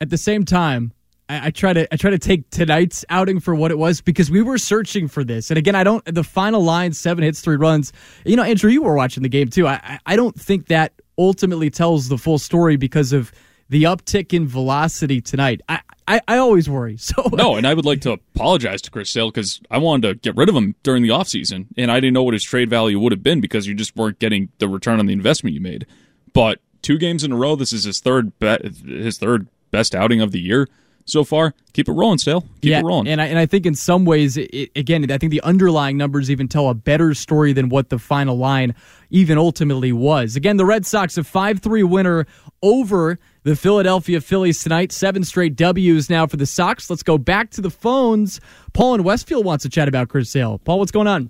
at 0.01 0.09
the 0.09 0.17
same 0.17 0.43
time, 0.43 0.91
I, 1.29 1.47
I, 1.47 1.49
try 1.51 1.73
to 1.73 1.91
I 1.93 1.97
try 1.97 2.11
to 2.11 2.19
take 2.19 2.49
tonight's 2.49 3.05
outing 3.09 3.39
for 3.39 3.55
what 3.55 3.71
it 3.71 3.77
was 3.77 4.01
because 4.01 4.29
we 4.29 4.41
were 4.41 4.57
searching 4.57 5.07
for 5.07 5.23
this. 5.23 5.49
And 5.49 5.57
again, 5.57 5.75
I 5.75 5.83
don't 5.83 6.03
the 6.05 6.23
final 6.23 6.61
line 6.63 6.93
seven 6.93 7.23
hits, 7.23 7.41
three 7.41 7.55
runs. 7.55 7.93
You 8.25 8.35
know, 8.35 8.43
Andrew, 8.43 8.69
you 8.69 8.83
were 8.83 8.95
watching 8.95 9.23
the 9.23 9.29
game 9.29 9.49
too. 9.49 9.67
I 9.67 9.99
I 10.05 10.15
don't 10.15 10.39
think 10.39 10.67
that 10.67 10.93
ultimately 11.17 11.69
tells 11.69 12.09
the 12.09 12.17
full 12.17 12.37
story 12.37 12.75
because 12.75 13.13
of 13.13 13.31
the 13.69 13.83
uptick 13.83 14.33
in 14.33 14.47
velocity 14.47 15.21
tonight. 15.21 15.61
I, 15.67 15.81
I, 16.07 16.21
I 16.27 16.37
always 16.37 16.69
worry. 16.69 16.97
So 17.05 17.29
no, 17.33 17.55
and 17.55 17.67
I 17.67 17.73
would 17.73 17.85
like 17.85 18.01
to 18.01 18.11
apologize 18.11 18.81
to 18.83 18.91
Chris 18.91 19.11
Sale 19.11 19.29
because 19.29 19.61
I 19.69 19.77
wanted 19.77 20.07
to 20.07 20.15
get 20.15 20.35
rid 20.35 20.49
of 20.49 20.55
him 20.55 20.75
during 20.83 21.03
the 21.03 21.09
offseason, 21.09 21.67
and 21.77 21.91
I 21.91 21.99
didn't 21.99 22.13
know 22.13 22.23
what 22.23 22.33
his 22.33 22.43
trade 22.43 22.69
value 22.69 22.99
would 22.99 23.11
have 23.11 23.23
been 23.23 23.41
because 23.41 23.67
you 23.67 23.75
just 23.75 23.95
weren't 23.95 24.19
getting 24.19 24.49
the 24.57 24.67
return 24.67 24.99
on 24.99 25.05
the 25.05 25.13
investment 25.13 25.53
you 25.53 25.61
made. 25.61 25.85
But 26.33 26.59
two 26.81 26.97
games 26.97 27.23
in 27.23 27.31
a 27.31 27.35
row, 27.35 27.55
this 27.55 27.73
is 27.73 27.83
his 27.83 27.99
third 27.99 28.37
bet, 28.39 28.63
his 28.63 29.17
third 29.17 29.47
best 29.71 29.93
outing 29.93 30.21
of 30.21 30.31
the 30.31 30.39
year 30.39 30.67
so 31.05 31.23
far. 31.23 31.53
Keep 31.73 31.89
it 31.89 31.93
rolling, 31.93 32.17
Sale. 32.17 32.41
Keep 32.41 32.71
yeah, 32.71 32.79
it 32.79 32.83
rolling. 32.83 33.07
And 33.07 33.21
I, 33.21 33.25
and 33.27 33.39
I 33.39 33.45
think 33.45 33.65
in 33.65 33.75
some 33.75 34.05
ways, 34.05 34.37
it, 34.37 34.71
again, 34.75 35.09
I 35.11 35.17
think 35.17 35.31
the 35.31 35.41
underlying 35.41 35.97
numbers 35.97 36.29
even 36.29 36.47
tell 36.47 36.69
a 36.69 36.73
better 36.73 37.13
story 37.13 37.53
than 37.53 37.69
what 37.69 37.89
the 37.89 37.99
final 37.99 38.37
line 38.37 38.75
even 39.09 39.37
ultimately 39.37 39.91
was. 39.91 40.35
Again, 40.35 40.57
the 40.57 40.65
Red 40.65 40.85
Sox 40.85 41.17
a 41.17 41.23
5 41.23 41.59
3 41.59 41.83
winner 41.83 42.25
over 42.61 43.19
the 43.45 43.55
Philadelphia 43.55 44.19
Phillies 44.19 44.61
tonight. 44.61 44.91
Seven 44.91 45.23
straight 45.23 45.55
W's 45.55 46.09
now 46.09 46.25
for 46.27 46.35
the 46.35 46.47
Sox. 46.47 46.89
Let's 46.89 47.03
go 47.03 47.17
back 47.17 47.51
to 47.51 47.61
the 47.61 47.69
phones. 47.69 48.41
Paul 48.73 48.95
in 48.95 49.03
Westfield 49.03 49.45
wants 49.45 49.61
to 49.63 49.69
chat 49.69 49.87
about 49.87 50.09
Chris 50.09 50.31
Sale. 50.31 50.59
Paul, 50.65 50.79
what's 50.79 50.91
going 50.91 51.07
on? 51.07 51.29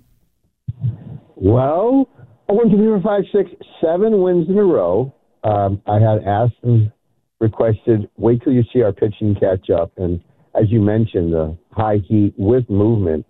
Well, 1.36 2.08
I 2.48 2.52
went 2.52 2.70
to 2.70 2.76
three, 2.76 3.02
five, 3.02 3.22
six, 3.30 3.50
seven 3.80 4.22
wins 4.22 4.48
in 4.48 4.56
a 4.56 4.64
row. 4.64 5.14
Um, 5.44 5.80
I 5.86 6.00
had 6.00 6.24
asked 6.26 6.54
and 6.62 6.90
requested, 7.38 8.08
wait 8.16 8.42
till 8.42 8.54
you 8.54 8.64
see 8.72 8.82
our 8.82 8.92
pitching 8.92 9.36
catch 9.38 9.68
up. 9.68 9.92
And 9.98 10.20
as 10.54 10.70
you 10.70 10.80
mentioned, 10.80 11.34
the 11.34 11.56
high 11.72 11.98
heat 12.08 12.32
with 12.38 12.68
movement. 12.70 13.26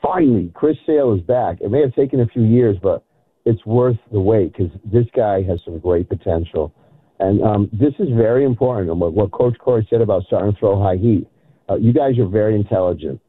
Finally, 0.00 0.50
Chris 0.54 0.78
Sale 0.86 1.12
is 1.12 1.20
back. 1.20 1.58
It 1.60 1.70
may 1.70 1.82
have 1.82 1.94
taken 1.94 2.20
a 2.20 2.26
few 2.26 2.44
years, 2.44 2.78
but 2.82 3.04
it's 3.44 3.64
worth 3.66 3.98
the 4.10 4.20
wait 4.20 4.54
because 4.54 4.72
this 4.82 5.04
guy 5.14 5.42
has 5.42 5.60
some 5.62 5.78
great 5.78 6.08
potential. 6.08 6.74
And 7.20 7.42
um, 7.42 7.68
this 7.70 7.92
is 7.98 8.08
very 8.16 8.44
important. 8.44 8.90
And 8.90 8.98
what, 8.98 9.12
what 9.12 9.30
Coach 9.30 9.56
Corey 9.58 9.86
said 9.90 10.00
about 10.00 10.24
starting 10.24 10.52
to 10.52 10.58
throw 10.58 10.82
high 10.82 10.96
heat. 10.96 11.28
Uh, 11.68 11.76
you 11.76 11.92
guys 11.92 12.18
are 12.18 12.26
very 12.26 12.56
intelligent. 12.56 13.20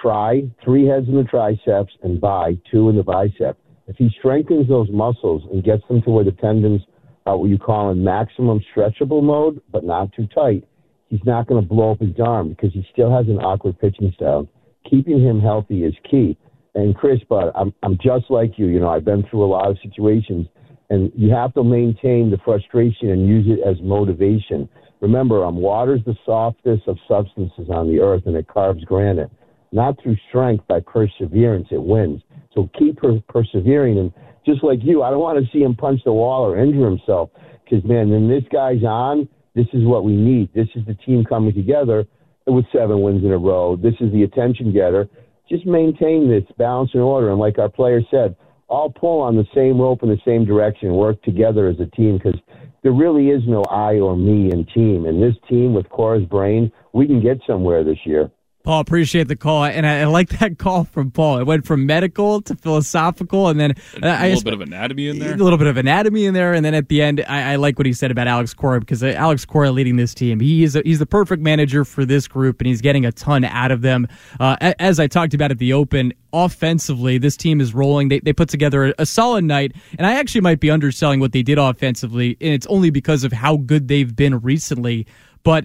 Try 0.00 0.42
three 0.64 0.86
heads 0.86 1.08
in 1.08 1.16
the 1.16 1.24
triceps 1.24 1.92
and 2.02 2.20
buy 2.20 2.56
two 2.70 2.88
in 2.88 2.96
the 2.96 3.02
bicep. 3.02 3.58
If 3.88 3.96
he 3.96 4.08
strengthens 4.18 4.68
those 4.68 4.88
muscles 4.90 5.42
and 5.52 5.64
gets 5.64 5.82
them 5.88 6.00
to 6.02 6.10
where 6.10 6.24
the 6.24 6.30
tendons 6.30 6.80
are 7.26 7.36
what 7.36 7.50
you 7.50 7.58
call 7.58 7.90
in 7.90 8.02
maximum 8.04 8.60
stretchable 8.74 9.22
mode, 9.22 9.60
but 9.70 9.84
not 9.84 10.12
too 10.14 10.28
tight, 10.28 10.64
he's 11.08 11.20
not 11.26 11.48
going 11.48 11.60
to 11.60 11.68
blow 11.68 11.90
up 11.90 12.00
his 12.00 12.14
arm 12.24 12.50
because 12.50 12.72
he 12.72 12.86
still 12.92 13.14
has 13.14 13.26
an 13.26 13.38
awkward 13.40 13.78
pitching 13.80 14.12
style. 14.14 14.48
Keeping 14.88 15.20
him 15.20 15.40
healthy 15.40 15.82
is 15.82 15.94
key. 16.08 16.38
And 16.76 16.94
Chris, 16.94 17.18
but 17.28 17.52
I'm 17.56 17.74
I'm 17.82 17.98
just 18.00 18.30
like 18.30 18.52
you. 18.56 18.66
You 18.66 18.78
know, 18.78 18.88
I've 18.88 19.04
been 19.04 19.24
through 19.28 19.44
a 19.44 19.50
lot 19.50 19.68
of 19.68 19.76
situations 19.82 20.46
and 20.90 21.10
you 21.16 21.30
have 21.30 21.54
to 21.54 21.64
maintain 21.64 22.30
the 22.30 22.38
frustration 22.44 23.10
and 23.10 23.26
use 23.26 23.46
it 23.48 23.66
as 23.66 23.76
motivation. 23.80 24.68
Remember, 25.00 25.44
um, 25.44 25.56
water's 25.56 26.04
the 26.04 26.16
softest 26.26 26.86
of 26.86 26.98
substances 27.08 27.68
on 27.70 27.88
the 27.88 28.00
earth, 28.00 28.24
and 28.26 28.36
it 28.36 28.48
carves 28.48 28.84
granite. 28.84 29.30
Not 29.72 30.02
through 30.02 30.16
strength, 30.28 30.66
by 30.66 30.80
perseverance, 30.80 31.68
it 31.70 31.82
wins. 31.82 32.22
So 32.54 32.68
keep 32.76 32.98
per- 32.98 33.22
persevering, 33.28 33.98
and 33.98 34.12
just 34.44 34.64
like 34.64 34.80
you, 34.82 35.02
I 35.02 35.10
don't 35.10 35.20
want 35.20 35.42
to 35.42 35.50
see 35.52 35.62
him 35.62 35.76
punch 35.76 36.00
the 36.04 36.12
wall 36.12 36.44
or 36.44 36.58
injure 36.58 36.90
himself. 36.90 37.30
Because 37.64 37.84
man, 37.84 38.10
when 38.10 38.28
this 38.28 38.42
guy's 38.52 38.82
on, 38.82 39.28
this 39.54 39.66
is 39.72 39.84
what 39.84 40.04
we 40.04 40.16
need. 40.16 40.52
This 40.54 40.68
is 40.74 40.84
the 40.86 40.94
team 40.94 41.24
coming 41.24 41.54
together 41.54 42.04
with 42.46 42.64
seven 42.72 43.00
wins 43.02 43.24
in 43.24 43.30
a 43.30 43.38
row. 43.38 43.76
This 43.76 43.94
is 44.00 44.12
the 44.12 44.24
attention 44.24 44.72
getter. 44.72 45.08
Just 45.48 45.66
maintain 45.66 46.28
this 46.28 46.44
balance 46.58 46.90
and 46.94 47.02
order, 47.02 47.30
and 47.30 47.38
like 47.38 47.58
our 47.58 47.68
player 47.68 48.00
said, 48.10 48.36
all 48.70 48.90
pull 48.90 49.20
on 49.20 49.36
the 49.36 49.46
same 49.54 49.80
rope 49.80 50.02
in 50.02 50.08
the 50.08 50.20
same 50.24 50.44
direction, 50.44 50.94
work 50.94 51.20
together 51.22 51.68
as 51.68 51.78
a 51.80 51.86
team 51.86 52.16
because 52.16 52.40
there 52.82 52.92
really 52.92 53.28
is 53.28 53.42
no 53.46 53.62
I 53.64 53.98
or 53.98 54.16
me 54.16 54.50
in 54.52 54.64
team. 54.66 55.06
And 55.06 55.22
this 55.22 55.34
team 55.48 55.74
with 55.74 55.88
Cora's 55.90 56.24
brain, 56.24 56.72
we 56.92 57.06
can 57.06 57.20
get 57.20 57.40
somewhere 57.46 57.84
this 57.84 57.98
year. 58.04 58.30
Paul, 58.62 58.80
appreciate 58.80 59.26
the 59.26 59.36
call, 59.36 59.64
and 59.64 59.86
I, 59.86 60.00
I, 60.00 60.04
like 60.04 60.28
that 60.38 60.58
call 60.58 60.84
from 60.84 61.10
Paul. 61.10 61.38
It 61.38 61.46
went 61.46 61.64
from 61.64 61.86
medical 61.86 62.42
to 62.42 62.54
philosophical, 62.54 63.48
and 63.48 63.58
then 63.58 63.74
a 64.02 64.06
I, 64.06 64.28
little 64.28 64.42
bit 64.42 64.52
of 64.52 64.60
anatomy 64.60 65.08
in 65.08 65.18
there. 65.18 65.32
A 65.32 65.36
little 65.36 65.58
bit 65.58 65.66
of 65.66 65.78
anatomy 65.78 66.26
in 66.26 66.34
there, 66.34 66.52
and 66.52 66.62
then 66.62 66.74
at 66.74 66.88
the 66.88 67.00
end, 67.00 67.24
I, 67.26 67.52
I 67.52 67.56
like 67.56 67.78
what 67.78 67.86
he 67.86 67.94
said 67.94 68.10
about 68.10 68.28
Alex 68.28 68.52
Cora 68.52 68.78
because 68.78 69.02
uh, 69.02 69.14
Alex 69.16 69.46
Cora 69.46 69.70
leading 69.70 69.96
this 69.96 70.12
team, 70.12 70.40
he 70.40 70.62
is 70.62 70.76
a, 70.76 70.82
he's 70.84 70.98
the 70.98 71.06
perfect 71.06 71.42
manager 71.42 71.86
for 71.86 72.04
this 72.04 72.28
group, 72.28 72.60
and 72.60 72.66
he's 72.66 72.82
getting 72.82 73.06
a 73.06 73.12
ton 73.12 73.44
out 73.44 73.70
of 73.70 73.80
them. 73.80 74.06
Uh, 74.38 74.56
as 74.78 75.00
I 75.00 75.06
talked 75.06 75.32
about 75.32 75.50
at 75.50 75.58
the 75.58 75.72
Open, 75.72 76.12
offensively, 76.34 77.16
this 77.16 77.38
team 77.38 77.62
is 77.62 77.72
rolling. 77.72 78.08
They 78.10 78.20
they 78.20 78.34
put 78.34 78.50
together 78.50 78.88
a, 78.88 78.94
a 78.98 79.06
solid 79.06 79.44
night, 79.44 79.72
and 79.96 80.06
I 80.06 80.18
actually 80.18 80.42
might 80.42 80.60
be 80.60 80.70
underselling 80.70 81.18
what 81.18 81.32
they 81.32 81.42
did 81.42 81.56
offensively, 81.56 82.36
and 82.42 82.52
it's 82.52 82.66
only 82.66 82.90
because 82.90 83.24
of 83.24 83.32
how 83.32 83.56
good 83.56 83.88
they've 83.88 84.14
been 84.14 84.38
recently, 84.40 85.06
but 85.44 85.64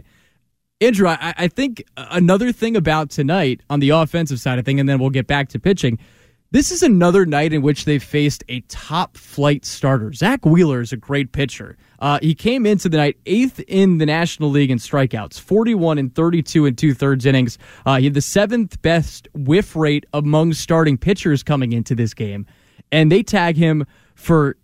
Andrew, 0.85 1.07
I, 1.07 1.33
I, 1.35 1.47
think 1.47 1.83
another 1.97 2.51
thing 2.51 2.75
about 2.75 3.09
tonight 3.09 3.61
on 3.71 3.79
the 3.79 3.89
offensive 3.89 4.39
side 4.39 4.59
of 4.59 4.65
thing, 4.65 4.79
and 4.79 4.87
then 4.87 4.99
we'll 4.99 5.09
get 5.09 5.25
back 5.25 5.49
to 5.49 5.59
pitching. 5.59 5.97
This 6.51 6.71
is 6.71 6.83
another 6.83 7.25
night 7.25 7.53
in 7.53 7.63
which 7.63 7.85
they 7.85 7.97
faced 7.97 8.43
a 8.49 8.61
top 8.61 9.17
flight 9.17 9.65
starter. 9.65 10.13
Zack 10.13 10.45
Wheeler 10.45 10.81
is 10.81 10.93
a 10.93 10.97
great 10.97 11.31
pitcher. 11.31 11.75
Uh, 11.99 12.19
he 12.21 12.35
came 12.35 12.67
into 12.67 12.87
the 12.87 12.97
night 12.97 13.17
eighth 13.25 13.59
in 13.67 13.97
the 13.97 14.05
National 14.05 14.51
League 14.51 14.69
in 14.69 14.77
strikeouts, 14.77 15.39
41 15.39 15.97
and 15.97 16.13
32 16.13 16.67
and 16.67 16.77
two 16.77 16.93
thirds 16.93 17.25
innings. 17.25 17.57
Uh, 17.85 17.97
he 17.97 18.05
had 18.05 18.13
the 18.13 18.21
seventh 18.21 18.79
best 18.83 19.27
whiff 19.33 19.75
rate 19.75 20.05
among 20.13 20.53
starting 20.53 20.99
pitchers 20.99 21.41
coming 21.41 21.73
into 21.73 21.95
this 21.95 22.13
game. 22.13 22.45
And 22.91 23.11
they 23.11 23.23
tag 23.23 23.57
him 23.57 23.85
for 24.13 24.55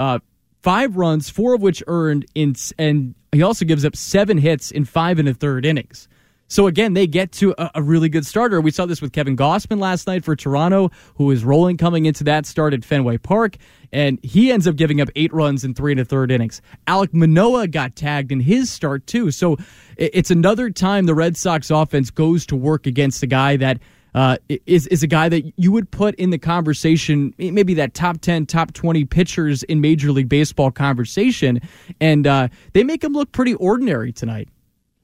uh, 0.00 0.18
five 0.62 0.96
runs, 0.96 1.30
four 1.30 1.54
of 1.54 1.62
which 1.62 1.80
earned 1.86 2.26
in, 2.34 2.56
and 2.76 3.14
he 3.32 3.42
also 3.42 3.64
gives 3.64 3.84
up 3.84 3.96
seven 3.96 4.38
hits 4.38 4.70
in 4.70 4.84
five 4.84 5.18
and 5.18 5.28
a 5.28 5.34
third 5.34 5.64
innings. 5.64 6.08
So 6.50 6.66
again, 6.66 6.94
they 6.94 7.06
get 7.06 7.30
to 7.34 7.54
a, 7.58 7.70
a, 7.76 7.82
really 7.82 8.08
good 8.08 8.26
starter. 8.26 8.60
We 8.60 8.72
saw 8.72 8.84
this 8.84 9.00
with 9.00 9.12
Kevin 9.12 9.36
Gausman 9.36 9.78
last 9.78 10.08
night 10.08 10.24
for 10.24 10.34
Toronto, 10.34 10.90
who 11.14 11.26
was 11.26 11.44
rolling 11.44 11.76
coming 11.76 12.06
into 12.06 12.24
that 12.24 12.44
start 12.44 12.74
at 12.74 12.84
Fenway 12.84 13.18
Park, 13.18 13.56
and 13.92 14.18
he 14.24 14.50
ends 14.50 14.66
up 14.66 14.74
giving 14.74 15.00
up 15.00 15.08
eight 15.14 15.32
runs 15.32 15.62
in 15.62 15.74
three 15.74 15.92
and 15.92 16.00
a 16.00 16.04
third 16.04 16.32
innings. 16.32 16.60
Alek 16.88 17.14
Manoah 17.14 17.68
got 17.68 17.94
tagged 17.94 18.32
in 18.32 18.40
his 18.40 18.68
start 18.68 19.06
too. 19.06 19.30
So 19.30 19.58
it's 19.96 20.32
another 20.32 20.70
time 20.70 21.06
the 21.06 21.14
Red 21.14 21.36
Sox 21.36 21.70
offense 21.70 22.10
goes 22.10 22.44
to 22.46 22.56
work 22.56 22.84
against 22.84 23.22
a 23.22 23.28
guy 23.28 23.56
that 23.58 23.78
uh, 24.14 24.36
is 24.66 24.86
is 24.88 25.02
a 25.02 25.06
guy 25.06 25.28
that 25.28 25.52
you 25.56 25.72
would 25.72 25.90
put 25.90 26.14
in 26.16 26.30
the 26.30 26.38
conversation, 26.38 27.34
maybe 27.38 27.74
that 27.74 27.94
top 27.94 28.20
ten, 28.20 28.46
top 28.46 28.72
twenty 28.72 29.04
pitchers 29.04 29.62
in 29.64 29.80
Major 29.80 30.12
League 30.12 30.28
Baseball 30.28 30.70
conversation, 30.70 31.60
and 32.00 32.26
uh, 32.26 32.48
they 32.72 32.84
make 32.84 33.02
him 33.04 33.12
look 33.12 33.32
pretty 33.32 33.54
ordinary 33.54 34.12
tonight. 34.12 34.48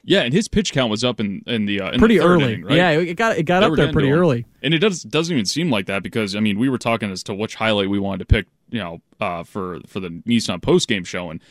Yeah, 0.03 0.21
and 0.21 0.33
his 0.33 0.47
pitch 0.47 0.71
count 0.71 0.89
was 0.89 1.03
up 1.03 1.19
in 1.19 1.43
in 1.47 1.65
the 1.65 1.81
uh, 1.81 1.91
in 1.91 1.99
pretty 1.99 2.17
the 2.17 2.23
early. 2.23 2.53
Inning, 2.53 2.63
right? 2.63 2.77
Yeah, 2.77 2.91
it 2.91 3.15
got 3.15 3.37
it 3.37 3.43
got 3.43 3.61
up 3.63 3.75
there 3.75 3.91
pretty 3.91 4.11
early, 4.11 4.45
and 4.61 4.73
it 4.73 4.79
does 4.79 5.03
doesn't 5.03 5.33
even 5.33 5.45
seem 5.45 5.69
like 5.69 5.85
that 5.87 6.01
because 6.01 6.33
I 6.33 6.39
mean 6.39 6.57
we 6.57 6.69
were 6.69 6.77
talking 6.77 7.11
as 7.11 7.23
to 7.23 7.33
which 7.33 7.55
highlight 7.55 7.89
we 7.89 7.99
wanted 7.99 8.19
to 8.19 8.25
pick, 8.25 8.47
you 8.69 8.79
know, 8.79 9.01
uh, 9.19 9.43
for 9.43 9.79
for 9.85 9.99
the 9.99 10.09
Nissan 10.25 10.61
post 10.61 10.87
game 10.87 11.03
show, 11.03 11.29
and 11.29 11.41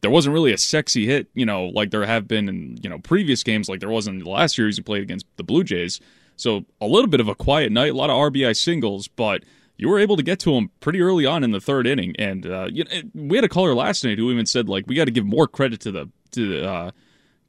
there 0.00 0.10
wasn't 0.10 0.32
really 0.32 0.52
a 0.52 0.56
sexy 0.56 1.04
hit, 1.04 1.28
you 1.34 1.44
know, 1.44 1.66
like 1.66 1.90
there 1.90 2.06
have 2.06 2.26
been 2.26 2.48
in 2.48 2.78
you 2.82 2.88
know 2.88 2.98
previous 2.98 3.42
games, 3.42 3.68
like 3.68 3.80
there 3.80 3.90
was 3.90 4.06
in 4.06 4.20
the 4.20 4.30
last 4.30 4.56
series 4.56 4.76
he 4.76 4.82
played 4.82 5.02
against 5.02 5.26
the 5.36 5.44
Blue 5.44 5.62
Jays. 5.62 6.00
So 6.36 6.64
a 6.80 6.86
little 6.86 7.08
bit 7.08 7.20
of 7.20 7.28
a 7.28 7.34
quiet 7.34 7.72
night, 7.72 7.92
a 7.92 7.96
lot 7.96 8.10
of 8.10 8.16
RBI 8.16 8.56
singles, 8.56 9.08
but 9.08 9.42
you 9.76 9.88
were 9.88 9.98
able 9.98 10.16
to 10.16 10.22
get 10.22 10.38
to 10.40 10.54
him 10.54 10.70
pretty 10.80 11.00
early 11.00 11.26
on 11.26 11.44
in 11.44 11.50
the 11.50 11.60
third 11.60 11.86
inning. 11.86 12.14
And 12.18 12.46
uh, 12.46 12.68
you 12.70 12.84
know, 12.84 12.90
we 13.14 13.36
had 13.36 13.44
a 13.44 13.48
caller 13.48 13.74
last 13.74 14.04
night 14.04 14.18
who 14.18 14.30
even 14.30 14.46
said 14.46 14.68
like 14.68 14.86
we 14.86 14.94
got 14.94 15.06
to 15.06 15.10
give 15.10 15.26
more 15.26 15.46
credit 15.46 15.80
to 15.80 15.90
the 15.90 16.08
to 16.32 16.48
the 16.48 16.68
uh, 16.68 16.90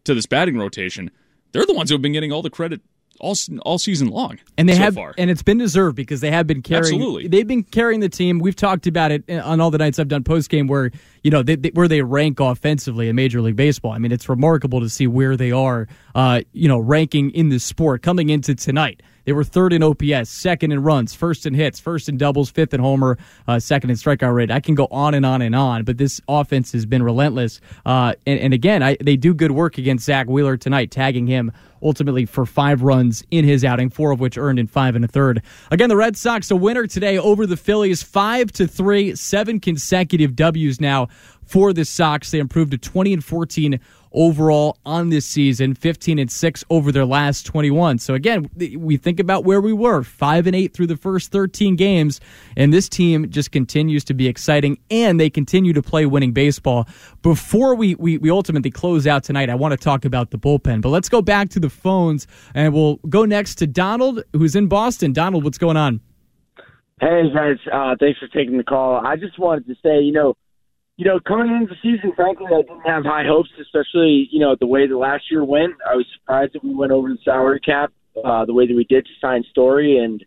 to 0.06 0.14
this 0.14 0.26
batting 0.26 0.58
rotation. 0.58 1.12
They're 1.52 1.66
the 1.66 1.74
ones 1.74 1.90
who 1.90 1.96
have 1.96 2.02
been 2.02 2.14
getting 2.14 2.32
all 2.32 2.42
the 2.42 2.50
credit 2.50 2.82
all 3.20 3.36
all 3.64 3.78
season 3.78 4.10
long. 4.10 4.40
And 4.58 4.68
they 4.68 4.74
so 4.74 4.82
have, 4.82 4.96
far. 4.96 5.14
and 5.18 5.30
it's 5.30 5.44
been 5.44 5.58
deserved 5.58 5.96
because 5.96 6.22
they 6.22 6.32
have 6.32 6.48
been 6.48 6.62
carrying. 6.62 6.96
Absolutely. 6.96 7.28
they've 7.28 7.48
been 7.48 7.64
carrying 7.64 8.00
the 8.00 8.10
team. 8.10 8.40
We've 8.40 8.56
talked 8.56 8.88
about 8.88 9.12
it 9.12 9.30
on 9.30 9.60
all 9.62 9.72
the 9.72 9.78
nights 9.78 10.00
I've 10.00 10.08
done 10.08 10.24
post 10.24 10.50
game 10.50 10.68
where 10.68 10.92
you 11.24 11.32
know 11.32 11.44
they, 11.44 11.56
they, 11.56 11.70
where 11.70 11.88
they 11.88 12.02
rank 12.02 12.40
offensively 12.40 13.10
in 13.10 13.16
Major 13.16 13.42
League 13.42 13.56
Baseball. 13.56 13.92
I 13.92 13.98
mean, 13.98 14.12
it's 14.12 14.30
remarkable 14.30 14.80
to 14.82 14.90
see 14.90 15.08
where 15.08 15.38
they 15.38 15.52
are. 15.52 15.88
Uh, 16.16 16.42
you 16.52 16.68
know, 16.68 16.80
ranking 16.80 17.30
in 17.32 17.50
the 17.50 17.60
sport 17.60 18.02
coming 18.02 18.30
into 18.30 18.56
tonight. 18.56 19.04
They 19.28 19.34
were 19.34 19.44
third 19.44 19.74
in 19.74 19.84
OPS, 19.84 20.30
second 20.30 20.72
in 20.72 20.82
runs, 20.82 21.14
first 21.14 21.46
in 21.46 21.54
hits, 21.54 21.82
first 21.82 22.08
in 22.08 22.16
doubles, 22.16 22.50
fifth 22.50 22.74
in 22.74 22.80
homer, 22.80 23.18
uh, 23.46 23.60
second 23.60 23.90
in 23.90 23.98
strikeout 23.98 24.34
rate. 24.34 24.50
I 24.50 24.62
can 24.62 24.74
go 24.74 24.88
on 24.90 25.14
and 25.14 25.26
on 25.26 25.42
and 25.42 25.54
on, 25.54 25.84
but 25.84 25.98
this 25.98 26.22
offense 26.30 26.72
has 26.72 26.86
been 26.86 27.04
relentless. 27.04 27.60
Uh, 27.86 28.14
and, 28.26 28.40
and, 28.40 28.54
again, 28.54 28.82
I, 28.82 28.96
they 29.02 29.18
do 29.18 29.34
good 29.34 29.52
work 29.52 29.78
against 29.78 30.06
Zack 30.06 30.28
Wheeler 30.28 30.56
tonight, 30.56 30.92
tagging 30.92 31.28
him 31.28 31.52
ultimately 31.82 32.26
for 32.26 32.46
five 32.46 32.84
runs 32.84 33.22
in 33.30 33.44
his 33.44 33.66
outing, 33.66 33.90
four 33.90 34.12
of 34.12 34.22
which 34.22 34.38
earned 34.38 34.60
in 34.60 34.68
five 34.68 34.96
and 34.96 35.04
a 35.04 35.10
third. 35.10 35.42
Again, 35.72 35.90
the 35.90 35.98
Red 35.98 36.16
Sox 36.16 36.50
a 36.50 36.56
winner 36.56 36.88
today 36.88 37.18
over 37.18 37.46
the 37.46 37.58
Phillies, 37.58 38.02
five 38.02 38.54
to 38.54 38.66
three, 38.66 39.14
seven 39.14 39.60
consecutive 39.60 40.38
W's 40.38 40.80
now 40.80 41.10
for 41.44 41.74
the 41.74 41.84
Sox. 41.84 42.32
They 42.32 42.40
improved 42.40 42.72
to 42.72 42.78
twenty 42.78 43.12
and 43.12 43.24
fourteen 43.24 43.82
overall 44.12 44.78
on 44.86 45.10
this 45.10 45.26
season, 45.26 45.74
15 45.74 46.20
and 46.20 46.32
6 46.32 46.66
over 46.70 46.92
their 46.92 47.06
last 47.06 47.46
21. 47.46 48.00
So 48.00 48.14
again, 48.14 48.50
we 48.56 48.98
think 48.98 49.20
about 49.20 49.44
where 49.44 49.62
we 49.62 49.74
were, 49.74 50.04
5 50.04 50.48
and 50.48 50.56
8 50.56 50.74
through 50.74 50.88
the 50.88 50.98
first 50.98 51.32
13 51.32 51.76
games, 51.76 52.20
and 52.56 52.74
this 52.74 52.90
team 52.90 53.30
just 53.30 53.52
continues 53.52 54.04
to 54.06 54.14
be 54.14 54.28
exciting 54.28 54.78
and 54.90 55.20
they 55.20 55.30
continue 55.30 55.74
to 55.74 55.82
play 55.82 56.06
winning 56.06 56.32
baseball. 56.32 56.88
Before 57.22 57.76
we 57.76 57.96
we, 57.96 58.18
we 58.18 58.30
ultimately 58.30 58.72
close 58.72 59.08
out 59.08 59.24
tonight, 59.24 59.50
I 59.50 59.56
want 59.56 59.72
to 59.72 59.78
talk 59.78 60.06
about 60.06 60.32
the 60.32 60.38
bullpen. 60.38 60.82
But 60.82 60.90
let's 60.90 61.10
go 61.10 61.22
back 61.22 61.50
to 61.50 61.60
the 61.60 61.70
phones 61.70 62.28
and 62.54 62.74
we'll 62.74 62.98
go 63.10 63.26
next 63.26 63.56
to 63.56 63.68
Donald 63.68 64.24
who's 64.34 64.56
in 64.56 64.68
Boston. 64.68 65.14
Donald, 65.14 65.44
what's 65.44 65.58
going 65.58 65.78
on? 65.78 66.02
Hey 67.00 67.30
guys, 67.34 67.58
uh, 67.72 67.96
thanks 68.00 68.20
for 68.20 68.28
taking 68.28 68.58
the 68.58 68.64
call. 68.64 69.06
I 69.06 69.18
just 69.18 69.38
wanted 69.38 69.68
to 69.68 69.76
say, 69.84 70.02
you 70.02 70.12
know, 70.12 70.36
you 70.98 71.06
know, 71.06 71.20
coming 71.20 71.56
into 71.56 71.68
the 71.68 71.76
season, 71.84 72.12
frankly, 72.16 72.48
I 72.48 72.64
didn't 72.64 72.82
have 72.82 73.04
high 73.06 73.24
hopes, 73.26 73.50
especially, 73.62 74.28
you 74.32 74.40
know, 74.40 74.56
the 74.60 74.66
way 74.66 74.88
the 74.88 74.98
last 74.98 75.26
year 75.30 75.46
went. 75.46 75.74
I 75.88 75.96
was 75.96 76.06
surprised 76.20 76.54
that 76.54 76.64
we 76.64 76.74
went 76.74 76.92
over 76.92 77.08
the 77.08 77.20
salary 77.24 77.60
cap 77.60 77.94
uh, 78.26 78.46
the 78.46 78.54
way 78.54 78.66
that 78.66 78.76
we 78.76 78.84
did 78.84 79.06
to 79.06 79.12
sign 79.22 79.44
Story 79.52 80.00
and, 80.00 80.26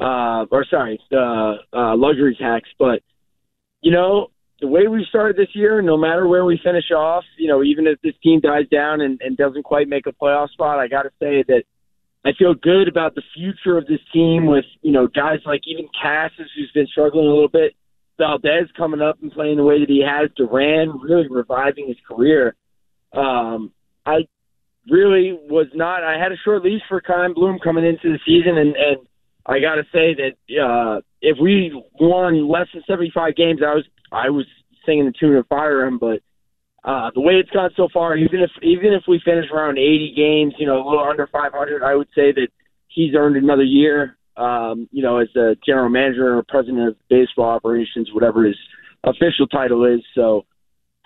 uh, 0.00 0.46
or 0.50 0.66
sorry, 0.68 1.00
the 1.12 1.54
uh, 1.72 1.96
luxury 1.96 2.36
tax. 2.40 2.68
But, 2.76 3.02
you 3.82 3.92
know, 3.92 4.32
the 4.60 4.66
way 4.66 4.88
we 4.88 5.06
started 5.08 5.36
this 5.36 5.54
year, 5.54 5.80
no 5.80 5.96
matter 5.96 6.26
where 6.26 6.44
we 6.44 6.60
finish 6.62 6.90
off, 6.90 7.22
you 7.38 7.46
know, 7.46 7.62
even 7.62 7.86
if 7.86 8.00
this 8.02 8.14
team 8.20 8.40
dies 8.40 8.66
down 8.68 9.00
and, 9.00 9.20
and 9.22 9.36
doesn't 9.36 9.62
quite 9.62 9.88
make 9.88 10.08
a 10.08 10.12
playoff 10.12 10.50
spot, 10.50 10.80
I 10.80 10.88
got 10.88 11.02
to 11.02 11.10
say 11.20 11.44
that 11.46 11.62
I 12.24 12.32
feel 12.36 12.54
good 12.54 12.88
about 12.88 13.14
the 13.14 13.22
future 13.32 13.78
of 13.78 13.86
this 13.86 14.00
team 14.12 14.46
with, 14.46 14.64
you 14.82 14.90
know, 14.90 15.06
guys 15.06 15.38
like 15.46 15.60
even 15.66 15.88
Casas, 16.02 16.50
who's 16.56 16.72
been 16.74 16.88
struggling 16.88 17.26
a 17.26 17.30
little 17.30 17.48
bit 17.48 17.74
Valdez 18.20 18.68
coming 18.76 19.00
up 19.00 19.16
and 19.22 19.32
playing 19.32 19.56
the 19.56 19.64
way 19.64 19.80
that 19.80 19.88
he 19.88 20.04
has, 20.06 20.30
Duran 20.36 21.00
really 21.00 21.26
reviving 21.28 21.88
his 21.88 21.96
career. 22.06 22.54
Um, 23.16 23.72
I 24.04 24.28
really 24.88 25.32
was 25.32 25.66
not. 25.74 26.04
I 26.04 26.18
had 26.22 26.30
a 26.30 26.36
short 26.44 26.62
leash 26.62 26.82
for 26.88 27.02
Chaim 27.04 27.32
Bloom 27.34 27.58
coming 27.62 27.84
into 27.84 28.12
the 28.12 28.18
season, 28.26 28.58
and 28.58 28.76
and 28.76 28.98
I 29.46 29.58
got 29.60 29.76
to 29.76 29.84
say 29.92 30.14
that 30.14 30.62
uh, 30.62 31.00
if 31.22 31.38
we 31.40 31.72
won 31.98 32.48
less 32.48 32.68
than 32.74 32.82
seventy 32.86 33.10
five 33.12 33.36
games, 33.36 33.60
I 33.64 33.74
was 33.74 33.84
I 34.12 34.28
was 34.28 34.46
singing 34.84 35.06
the 35.06 35.14
tune 35.18 35.36
of 35.36 35.46
fire 35.48 35.86
him. 35.86 35.98
But 35.98 36.20
uh, 36.84 37.10
the 37.14 37.22
way 37.22 37.34
it's 37.34 37.50
gone 37.50 37.70
so 37.74 37.88
far, 37.92 38.16
even 38.16 38.40
if 38.40 38.50
even 38.62 38.92
if 38.92 39.04
we 39.08 39.20
finish 39.24 39.46
around 39.50 39.78
eighty 39.78 40.12
games, 40.14 40.54
you 40.58 40.66
know, 40.66 40.76
a 40.76 40.86
little 40.86 41.08
under 41.08 41.26
five 41.26 41.52
hundred, 41.54 41.82
I 41.82 41.94
would 41.94 42.08
say 42.14 42.32
that 42.32 42.48
he's 42.88 43.14
earned 43.14 43.36
another 43.36 43.64
year 43.64 44.18
um, 44.40 44.88
you 44.90 45.02
know, 45.02 45.18
as 45.18 45.28
a 45.36 45.56
general 45.66 45.90
manager 45.90 46.38
or 46.38 46.42
president 46.48 46.88
of 46.88 46.96
baseball 47.08 47.50
operations, 47.50 48.08
whatever 48.12 48.44
his 48.44 48.56
official 49.04 49.46
title 49.46 49.84
is. 49.84 50.00
So, 50.14 50.46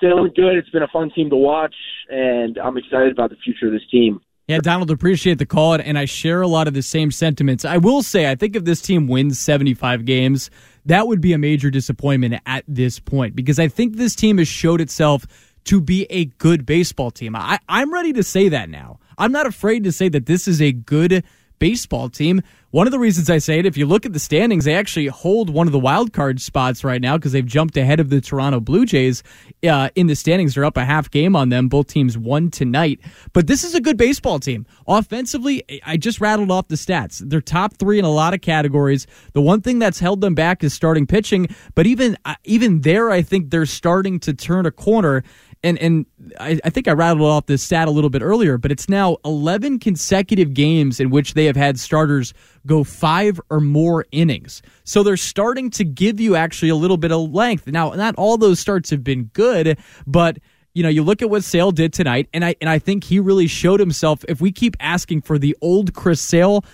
feeling 0.00 0.32
good. 0.34 0.56
It's 0.56 0.70
been 0.70 0.82
a 0.82 0.88
fun 0.88 1.10
team 1.14 1.30
to 1.30 1.36
watch, 1.36 1.74
and 2.08 2.58
I'm 2.58 2.76
excited 2.76 3.12
about 3.12 3.30
the 3.30 3.36
future 3.44 3.66
of 3.66 3.72
this 3.72 3.88
team. 3.90 4.20
Yeah, 4.46 4.58
Donald, 4.58 4.90
appreciate 4.90 5.38
the 5.38 5.46
call, 5.46 5.74
and 5.74 5.98
I 5.98 6.04
share 6.04 6.42
a 6.42 6.46
lot 6.46 6.68
of 6.68 6.74
the 6.74 6.82
same 6.82 7.10
sentiments. 7.10 7.64
I 7.64 7.78
will 7.78 8.02
say, 8.02 8.30
I 8.30 8.34
think 8.34 8.54
if 8.54 8.64
this 8.64 8.82
team 8.82 9.08
wins 9.08 9.38
75 9.38 10.04
games, 10.04 10.50
that 10.84 11.08
would 11.08 11.22
be 11.22 11.32
a 11.32 11.38
major 11.38 11.70
disappointment 11.70 12.42
at 12.44 12.62
this 12.68 13.00
point 13.00 13.34
because 13.34 13.58
I 13.58 13.68
think 13.68 13.96
this 13.96 14.14
team 14.14 14.36
has 14.36 14.48
showed 14.48 14.82
itself 14.82 15.26
to 15.64 15.80
be 15.80 16.04
a 16.10 16.26
good 16.26 16.66
baseball 16.66 17.10
team. 17.10 17.34
I, 17.34 17.58
I'm 17.70 17.90
ready 17.90 18.12
to 18.12 18.22
say 18.22 18.50
that 18.50 18.68
now. 18.68 18.98
I'm 19.16 19.32
not 19.32 19.46
afraid 19.46 19.84
to 19.84 19.92
say 19.92 20.10
that 20.10 20.26
this 20.26 20.46
is 20.46 20.60
a 20.60 20.72
good 20.72 21.24
baseball 21.64 22.10
team. 22.10 22.42
One 22.72 22.86
of 22.86 22.90
the 22.90 22.98
reasons 22.98 23.30
I 23.30 23.38
say 23.38 23.58
it, 23.58 23.64
if 23.64 23.78
you 23.78 23.86
look 23.86 24.04
at 24.04 24.12
the 24.12 24.18
standings, 24.18 24.66
they 24.66 24.74
actually 24.74 25.06
hold 25.06 25.48
one 25.48 25.66
of 25.66 25.72
the 25.72 25.78
wild 25.78 26.12
card 26.12 26.42
spots 26.42 26.84
right 26.84 27.00
now 27.00 27.16
because 27.16 27.32
they've 27.32 27.46
jumped 27.46 27.78
ahead 27.78 28.00
of 28.00 28.10
the 28.10 28.20
Toronto 28.20 28.60
Blue 28.60 28.84
Jays 28.84 29.22
uh, 29.66 29.88
in 29.94 30.06
the 30.06 30.14
standings. 30.14 30.54
They're 30.54 30.66
up 30.66 30.76
a 30.76 30.84
half 30.84 31.10
game 31.10 31.34
on 31.34 31.48
them. 31.48 31.68
Both 31.68 31.86
teams 31.86 32.18
won 32.18 32.50
tonight. 32.50 33.00
But 33.32 33.46
this 33.46 33.64
is 33.64 33.74
a 33.74 33.80
good 33.80 33.96
baseball 33.96 34.40
team. 34.40 34.66
Offensively, 34.86 35.62
I 35.86 35.96
just 35.96 36.20
rattled 36.20 36.50
off 36.50 36.68
the 36.68 36.74
stats. 36.74 37.22
They're 37.26 37.40
top 37.40 37.78
three 37.78 37.98
in 37.98 38.04
a 38.04 38.10
lot 38.10 38.34
of 38.34 38.42
categories. 38.42 39.06
The 39.32 39.40
one 39.40 39.62
thing 39.62 39.78
that's 39.78 40.00
held 40.00 40.20
them 40.20 40.34
back 40.34 40.62
is 40.62 40.74
starting 40.74 41.06
pitching. 41.06 41.48
But 41.74 41.86
even 41.86 42.18
uh, 42.26 42.34
even 42.44 42.82
there, 42.82 43.10
I 43.10 43.22
think 43.22 43.48
they're 43.48 43.64
starting 43.64 44.20
to 44.20 44.34
turn 44.34 44.66
a 44.66 44.70
corner 44.70 45.24
and 45.64 45.78
and 45.78 46.06
I, 46.38 46.60
I, 46.64 46.70
think 46.70 46.86
I 46.86 46.92
rattled 46.92 47.28
off 47.28 47.46
this 47.46 47.62
stat 47.62 47.88
a 47.88 47.90
little 47.90 48.10
bit 48.10 48.22
earlier, 48.22 48.58
but 48.58 48.70
it's 48.70 48.88
now 48.88 49.16
11 49.24 49.78
consecutive 49.80 50.54
games 50.54 51.00
in 51.00 51.10
which 51.10 51.34
they 51.34 51.46
have 51.46 51.56
had 51.56 51.80
starters 51.80 52.34
go 52.66 52.84
five 52.84 53.40
or 53.50 53.60
more 53.60 54.04
innings. 54.12 54.62
So 54.84 55.02
they're 55.02 55.16
starting 55.16 55.70
to 55.70 55.84
give 55.84 56.20
you 56.20 56.36
actually 56.36 56.68
a 56.68 56.76
little 56.76 56.98
bit 56.98 57.10
of 57.10 57.32
length. 57.32 57.66
Now, 57.66 57.90
not 57.90 58.14
all 58.16 58.36
those 58.36 58.60
starts 58.60 58.90
have 58.90 59.02
been 59.02 59.24
good, 59.32 59.78
but 60.06 60.38
you 60.74 60.82
know, 60.82 60.88
you 60.88 61.02
look 61.02 61.22
at 61.22 61.30
what 61.30 61.44
Sale 61.44 61.70
did 61.70 61.92
tonight, 61.92 62.28
and 62.34 62.44
I 62.44 62.56
and 62.60 62.68
I 62.68 62.78
think 62.78 63.04
he 63.04 63.18
really 63.18 63.46
showed 63.46 63.80
himself. 63.80 64.24
If 64.28 64.40
we 64.40 64.52
keep 64.52 64.76
asking 64.80 65.22
for 65.22 65.38
the 65.38 65.56
old 65.62 65.94
Chris 65.94 66.20
Sale, 66.20 66.64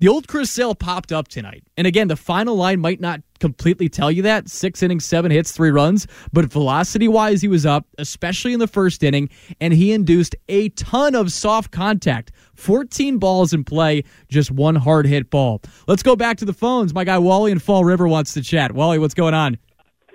the 0.00 0.08
old 0.08 0.28
Chris 0.28 0.50
Sale 0.50 0.76
popped 0.76 1.10
up 1.10 1.26
tonight. 1.26 1.64
And 1.76 1.86
again, 1.86 2.06
the 2.06 2.16
final 2.16 2.54
line 2.54 2.80
might 2.80 3.00
not 3.00 3.20
completely 3.40 3.88
tell 3.88 4.12
you 4.12 4.22
that. 4.22 4.48
Six 4.48 4.82
innings, 4.82 5.04
seven 5.04 5.30
hits, 5.30 5.50
three 5.50 5.70
runs. 5.70 6.06
But 6.32 6.44
velocity 6.46 7.08
wise, 7.08 7.42
he 7.42 7.48
was 7.48 7.66
up, 7.66 7.86
especially 7.98 8.52
in 8.52 8.60
the 8.60 8.68
first 8.68 9.02
inning, 9.02 9.28
and 9.60 9.72
he 9.72 9.92
induced 9.92 10.36
a 10.48 10.68
ton 10.70 11.14
of 11.14 11.32
soft 11.32 11.72
contact. 11.72 12.30
14 12.54 13.18
balls 13.18 13.52
in 13.52 13.64
play, 13.64 14.04
just 14.28 14.50
one 14.50 14.76
hard 14.76 15.06
hit 15.06 15.30
ball. 15.30 15.60
Let's 15.88 16.02
go 16.02 16.14
back 16.14 16.36
to 16.38 16.44
the 16.44 16.52
phones. 16.52 16.94
My 16.94 17.04
guy 17.04 17.18
Wally 17.18 17.50
in 17.50 17.58
Fall 17.58 17.84
River 17.84 18.06
wants 18.06 18.34
to 18.34 18.42
chat. 18.42 18.72
Wally, 18.72 18.98
what's 18.98 19.14
going 19.14 19.34
on? 19.34 19.58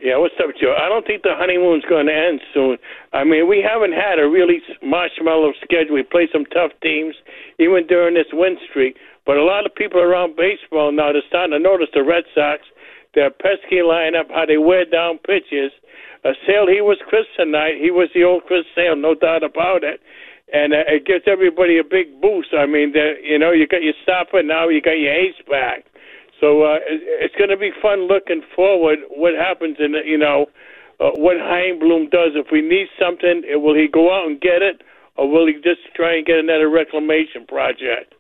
Yeah, 0.04 0.17
what's 0.17 0.36
up, 0.38 0.52
Joe? 0.60 0.76
I 0.78 0.89
don't 0.89 1.08
think 1.08 1.24
the 1.24 1.32
honeymoon's 1.32 1.86
going 1.88 2.08
to 2.08 2.13
end 2.13 2.41
soon. 2.54 2.78
I 3.13 3.24
mean, 3.24 3.48
we 3.48 3.63
haven't 3.63 3.93
had 3.93 4.19
a 4.19 4.28
really 4.28 4.60
marshmallow 4.84 5.54
schedule. 5.63 5.96
We 5.96 6.04
played 6.04 6.28
some 6.30 6.43
tough 6.52 6.72
teams, 6.84 7.15
even 7.58 7.88
during 7.88 8.13
this 8.15 8.28
win 8.34 8.58
streak. 8.69 8.98
But 9.26 9.38
a 9.38 9.44
lot 9.44 9.66
of 9.66 9.74
people 9.76 10.02
around 10.02 10.36
baseball 10.36 10.92
now 10.92 11.12
they're 11.12 11.28
starting 11.28 11.54
to 11.54 11.60
notice 11.60 11.90
the 11.94 12.04
Red 12.04 12.24
Sox, 12.36 12.62
their 13.16 13.30
pesky 13.30 13.80
lineup, 13.84 14.30
how 14.30 14.46
they 14.46 14.58
wear 14.58 14.86
down 14.86 15.20
pitches. 15.20 15.72
Uh, 16.26 16.34
Sale, 16.48 16.68
he 16.68 16.82
was 16.82 16.98
Chris 17.08 17.26
tonight. 17.38 17.76
He 17.80 17.92
was 17.92 18.10
the 18.14 18.24
old 18.24 18.44
Chris 18.46 18.66
Sale, 18.76 18.96
no 18.96 19.16
doubt 19.16 19.44
about 19.44 19.84
it. 19.84 20.02
And 20.52 20.74
uh, 20.74 20.86
it 20.88 21.06
gives 21.06 21.24
everybody 21.28 21.80
a 21.80 21.84
big 21.84 22.22
boost. 22.22 22.54
I 22.54 22.66
mean, 22.66 22.94
you 23.24 23.40
know, 23.40 23.52
you 23.52 23.68
got 23.68 23.84
your 23.84 23.96
stopper 24.04 24.44
now, 24.44 24.70
you 24.70 24.82
got 24.82 25.00
your 25.00 25.14
ace 25.14 25.40
back. 25.50 25.86
So 26.44 26.64
uh, 26.64 26.80
it's 26.90 27.36
going 27.36 27.50
to 27.50 27.58
be 27.58 27.72
fun 27.82 28.08
looking 28.08 28.42
forward. 28.56 29.00
What 29.10 29.34
happens 29.34 29.78
in 29.80 29.96
you 30.06 30.18
know 30.18 30.48
uh, 31.00 31.12
what 31.16 31.38
Chaim 31.40 31.80
Bloom 31.80 32.10
does 32.10 32.36
if 32.36 32.48
we 32.52 32.62
need 32.62 32.88
something? 33.00 33.44
Will 33.64 33.76
he 33.76 33.88
go 33.88 34.14
out 34.14 34.28
and 34.28 34.42
get 34.42 34.62
it, 34.62 34.82
or 35.16 35.30
will 35.32 35.48
he 35.48 35.54
just 35.54 35.80
try 35.96 36.18
and 36.18 36.26
get 36.26 36.38
another 36.40 36.70
reclamation 36.70 37.48
project? 37.48 38.14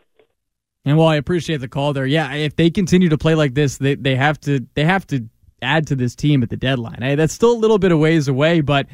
And 0.85 0.97
while 0.97 1.07
I 1.07 1.15
appreciate 1.15 1.57
the 1.57 1.67
call 1.67 1.93
there, 1.93 2.05
yeah, 2.05 2.33
if 2.33 2.55
they 2.55 2.69
continue 2.69 3.09
to 3.09 3.17
play 3.17 3.35
like 3.35 3.53
this, 3.53 3.77
they 3.77 3.95
they 3.95 4.15
have 4.15 4.39
to 4.41 4.65
they 4.73 4.83
have 4.83 5.07
to 5.07 5.27
add 5.61 5.87
to 5.87 5.95
this 5.95 6.15
team 6.15 6.43
at 6.43 6.49
the 6.49 6.57
deadline. 6.57 7.01
Hey, 7.01 7.15
that's 7.15 7.33
still 7.33 7.51
a 7.51 7.57
little 7.57 7.79
bit 7.79 7.91
of 7.91 7.99
ways 7.99 8.27
away, 8.27 8.59
but 8.61 8.87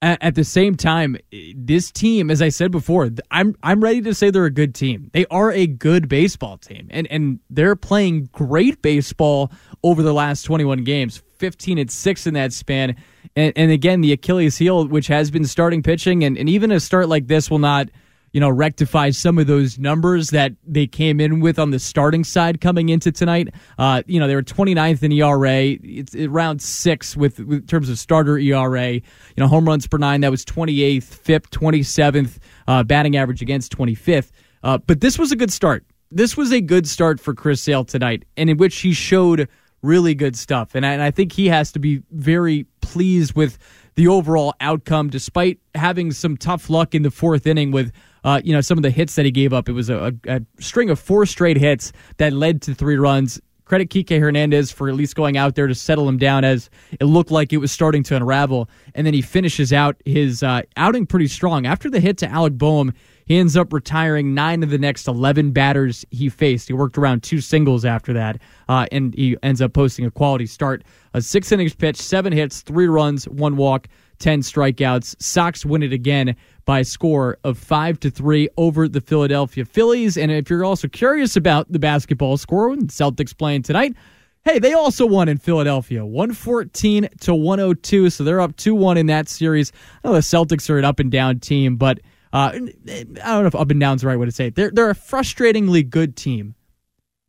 at, 0.00 0.22
at 0.22 0.34
the 0.34 0.44
same 0.44 0.76
time, 0.76 1.16
this 1.56 1.90
team, 1.90 2.30
as 2.30 2.42
I 2.42 2.50
said 2.50 2.70
before, 2.70 3.10
I'm 3.30 3.56
I'm 3.62 3.82
ready 3.82 4.02
to 4.02 4.14
say 4.14 4.30
they're 4.30 4.44
a 4.44 4.50
good 4.50 4.74
team. 4.74 5.10
They 5.12 5.26
are 5.26 5.50
a 5.50 5.66
good 5.66 6.08
baseball 6.08 6.58
team, 6.58 6.88
and 6.90 7.06
and 7.08 7.40
they're 7.50 7.76
playing 7.76 8.28
great 8.32 8.82
baseball 8.82 9.50
over 9.82 10.02
the 10.02 10.12
last 10.12 10.42
21 10.42 10.84
games, 10.84 11.22
15 11.38 11.78
and 11.78 11.90
six 11.90 12.26
in 12.26 12.34
that 12.34 12.52
span. 12.52 12.96
And, 13.34 13.52
and 13.56 13.70
again, 13.72 14.02
the 14.02 14.12
Achilles 14.12 14.58
heel, 14.58 14.86
which 14.86 15.06
has 15.06 15.30
been 15.30 15.46
starting 15.46 15.82
pitching, 15.82 16.22
and, 16.22 16.36
and 16.36 16.48
even 16.48 16.70
a 16.70 16.78
start 16.78 17.08
like 17.08 17.28
this 17.28 17.50
will 17.50 17.58
not 17.58 17.88
you 18.32 18.40
know, 18.40 18.48
rectify 18.48 19.10
some 19.10 19.38
of 19.38 19.46
those 19.46 19.78
numbers 19.78 20.30
that 20.30 20.52
they 20.66 20.86
came 20.86 21.20
in 21.20 21.40
with 21.40 21.58
on 21.58 21.70
the 21.70 21.78
starting 21.78 22.24
side 22.24 22.60
coming 22.60 22.88
into 22.88 23.12
tonight. 23.12 23.48
Uh, 23.78 24.02
you 24.06 24.18
know, 24.18 24.26
they 24.26 24.34
were 24.34 24.42
29th 24.42 25.02
in 25.02 25.12
ERA. 25.12 25.76
It's 25.82 26.14
around 26.14 26.62
six 26.62 27.14
with, 27.16 27.40
with 27.40 27.68
terms 27.68 27.90
of 27.90 27.98
starter 27.98 28.38
ERA. 28.38 28.92
You 28.92 29.02
know, 29.36 29.48
home 29.48 29.66
runs 29.66 29.86
per 29.86 29.98
nine, 29.98 30.22
that 30.22 30.30
was 30.30 30.44
28th, 30.46 31.02
FIP 31.02 31.50
27th, 31.50 32.38
uh, 32.66 32.82
batting 32.84 33.16
average 33.16 33.42
against 33.42 33.76
25th. 33.76 34.30
Uh, 34.62 34.78
but 34.78 35.00
this 35.00 35.18
was 35.18 35.30
a 35.30 35.36
good 35.36 35.52
start. 35.52 35.84
This 36.10 36.36
was 36.36 36.52
a 36.52 36.60
good 36.60 36.86
start 36.88 37.20
for 37.20 37.34
Chris 37.34 37.62
Sale 37.62 37.84
tonight, 37.84 38.24
and 38.36 38.48
in 38.50 38.56
which 38.56 38.80
he 38.80 38.92
showed 38.92 39.48
really 39.82 40.14
good 40.14 40.36
stuff. 40.36 40.74
And 40.74 40.86
I, 40.86 40.92
and 40.92 41.02
I 41.02 41.10
think 41.10 41.32
he 41.32 41.48
has 41.48 41.72
to 41.72 41.78
be 41.78 42.02
very 42.10 42.66
pleased 42.80 43.34
with 43.34 43.58
the 43.94 44.08
overall 44.08 44.54
outcome, 44.60 45.10
despite 45.10 45.58
having 45.74 46.12
some 46.12 46.36
tough 46.36 46.70
luck 46.70 46.94
in 46.94 47.02
the 47.02 47.10
fourth 47.10 47.46
inning 47.46 47.72
with 47.72 47.92
uh, 48.24 48.40
you 48.44 48.52
know 48.52 48.60
some 48.60 48.78
of 48.78 48.82
the 48.82 48.90
hits 48.90 49.14
that 49.16 49.24
he 49.24 49.30
gave 49.30 49.52
up. 49.52 49.68
It 49.68 49.72
was 49.72 49.90
a, 49.90 50.14
a, 50.26 50.40
string 50.58 50.90
of 50.90 50.98
four 50.98 51.26
straight 51.26 51.56
hits 51.56 51.92
that 52.18 52.32
led 52.32 52.62
to 52.62 52.74
three 52.74 52.96
runs. 52.96 53.40
Credit 53.64 53.88
Kike 53.88 54.20
Hernandez 54.20 54.70
for 54.70 54.88
at 54.88 54.94
least 54.94 55.16
going 55.16 55.38
out 55.38 55.54
there 55.54 55.66
to 55.66 55.74
settle 55.74 56.06
him 56.06 56.18
down 56.18 56.44
as 56.44 56.68
it 57.00 57.04
looked 57.04 57.30
like 57.30 57.54
it 57.54 57.56
was 57.56 57.72
starting 57.72 58.02
to 58.02 58.16
unravel. 58.16 58.68
And 58.94 59.06
then 59.06 59.14
he 59.14 59.22
finishes 59.22 59.72
out 59.72 59.96
his 60.04 60.42
uh, 60.42 60.62
outing 60.76 61.06
pretty 61.06 61.28
strong. 61.28 61.64
After 61.64 61.88
the 61.88 61.98
hit 61.98 62.18
to 62.18 62.28
Alec 62.28 62.58
Bohm, 62.58 62.92
he 63.24 63.38
ends 63.38 63.56
up 63.56 63.72
retiring 63.72 64.34
nine 64.34 64.62
of 64.62 64.70
the 64.70 64.78
next 64.78 65.08
11 65.08 65.52
batters 65.52 66.04
he 66.10 66.28
faced. 66.28 66.68
He 66.68 66.74
worked 66.74 66.98
around 66.98 67.22
two 67.22 67.40
singles 67.40 67.84
after 67.84 68.12
that, 68.12 68.40
uh, 68.68 68.86
and 68.92 69.14
he 69.14 69.36
ends 69.42 69.62
up 69.62 69.72
posting 69.72 70.04
a 70.04 70.10
quality 70.10 70.44
start. 70.46 70.82
A 71.14 71.22
six 71.22 71.52
innings 71.52 71.74
pitch, 71.74 71.96
seven 71.96 72.32
hits, 72.32 72.60
three 72.60 72.88
runs, 72.88 73.26
one 73.28 73.56
walk, 73.56 73.88
10 74.22 74.40
strikeouts. 74.40 75.20
Sox 75.20 75.66
win 75.66 75.82
it 75.82 75.92
again 75.92 76.36
by 76.64 76.80
a 76.80 76.84
score 76.84 77.38
of 77.42 77.58
5 77.58 78.00
to 78.00 78.10
3 78.10 78.48
over 78.56 78.88
the 78.88 79.00
Philadelphia 79.00 79.64
Phillies. 79.64 80.16
And 80.16 80.30
if 80.30 80.48
you're 80.48 80.64
also 80.64 80.86
curious 80.88 81.36
about 81.36 81.70
the 81.70 81.80
basketball 81.80 82.36
score, 82.36 82.68
when 82.70 82.86
Celtics 82.86 83.36
playing 83.36 83.62
tonight, 83.62 83.96
hey, 84.44 84.60
they 84.60 84.72
also 84.72 85.06
won 85.06 85.28
in 85.28 85.38
Philadelphia, 85.38 86.06
114 86.06 87.08
to 87.20 87.34
102. 87.34 88.10
So 88.10 88.22
they're 88.22 88.40
up 88.40 88.56
2 88.56 88.74
1 88.74 88.96
in 88.96 89.06
that 89.06 89.28
series. 89.28 89.72
I 90.04 90.08
know 90.08 90.14
the 90.14 90.20
Celtics 90.20 90.70
are 90.70 90.78
an 90.78 90.84
up 90.84 91.00
and 91.00 91.10
down 91.10 91.40
team, 91.40 91.76
but 91.76 91.98
uh, 92.32 92.52
I 92.54 92.58
don't 92.58 93.42
know 93.42 93.46
if 93.46 93.54
up 93.56 93.70
and 93.70 93.80
down 93.80 93.96
is 93.96 94.02
the 94.02 94.06
right 94.06 94.18
way 94.18 94.26
to 94.26 94.32
say 94.32 94.46
it. 94.46 94.54
They're, 94.54 94.70
they're 94.70 94.90
a 94.90 94.94
frustratingly 94.94 95.88
good 95.88 96.16
team 96.16 96.54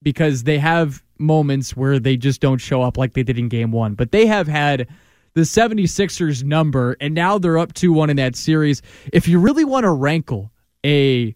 because 0.04 0.44
they 0.44 0.60
have 0.60 1.04
moments 1.18 1.76
where 1.76 1.98
they 1.98 2.18
just 2.18 2.40
don't 2.40 2.60
show 2.60 2.84
up 2.84 2.98
like 2.98 3.14
they 3.14 3.24
did 3.24 3.40
in 3.40 3.50
game 3.50 3.72
one. 3.72 3.96
But 3.96 4.12
they 4.12 4.28
have 4.28 4.48
had 4.48 4.88
the 5.36 5.42
76ers 5.42 6.44
number, 6.44 6.96
and 7.00 7.14
now 7.14 7.38
they're 7.38 7.58
up 7.58 7.74
2 7.74 7.92
1 7.92 8.10
in 8.10 8.18
that 8.18 8.36
series. 8.36 8.82
If 9.12 9.28
you 9.28 9.40
really 9.40 9.66
want 9.66 9.84
to 9.84 9.92
rankle 9.92 10.52
a 10.86 11.36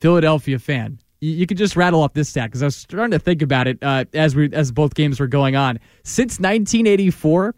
Philadelphia 0.00 0.58
fan, 0.58 0.98
you, 1.20 1.46
could 1.46 1.56
just 1.56 1.76
rattle 1.76 2.02
off 2.02 2.12
this 2.12 2.28
stat 2.28 2.50
because 2.50 2.62
I 2.62 2.66
was 2.66 2.76
starting 2.76 3.12
to 3.12 3.18
think 3.18 3.40
about 3.40 3.66
it 3.66 3.78
uh, 3.82 4.04
as 4.12 4.36
we 4.36 4.52
as 4.52 4.70
both 4.72 4.94
games 4.94 5.18
were 5.20 5.26
going 5.26 5.56
on. 5.56 5.78
Since 6.02 6.38
1984, 6.38 7.54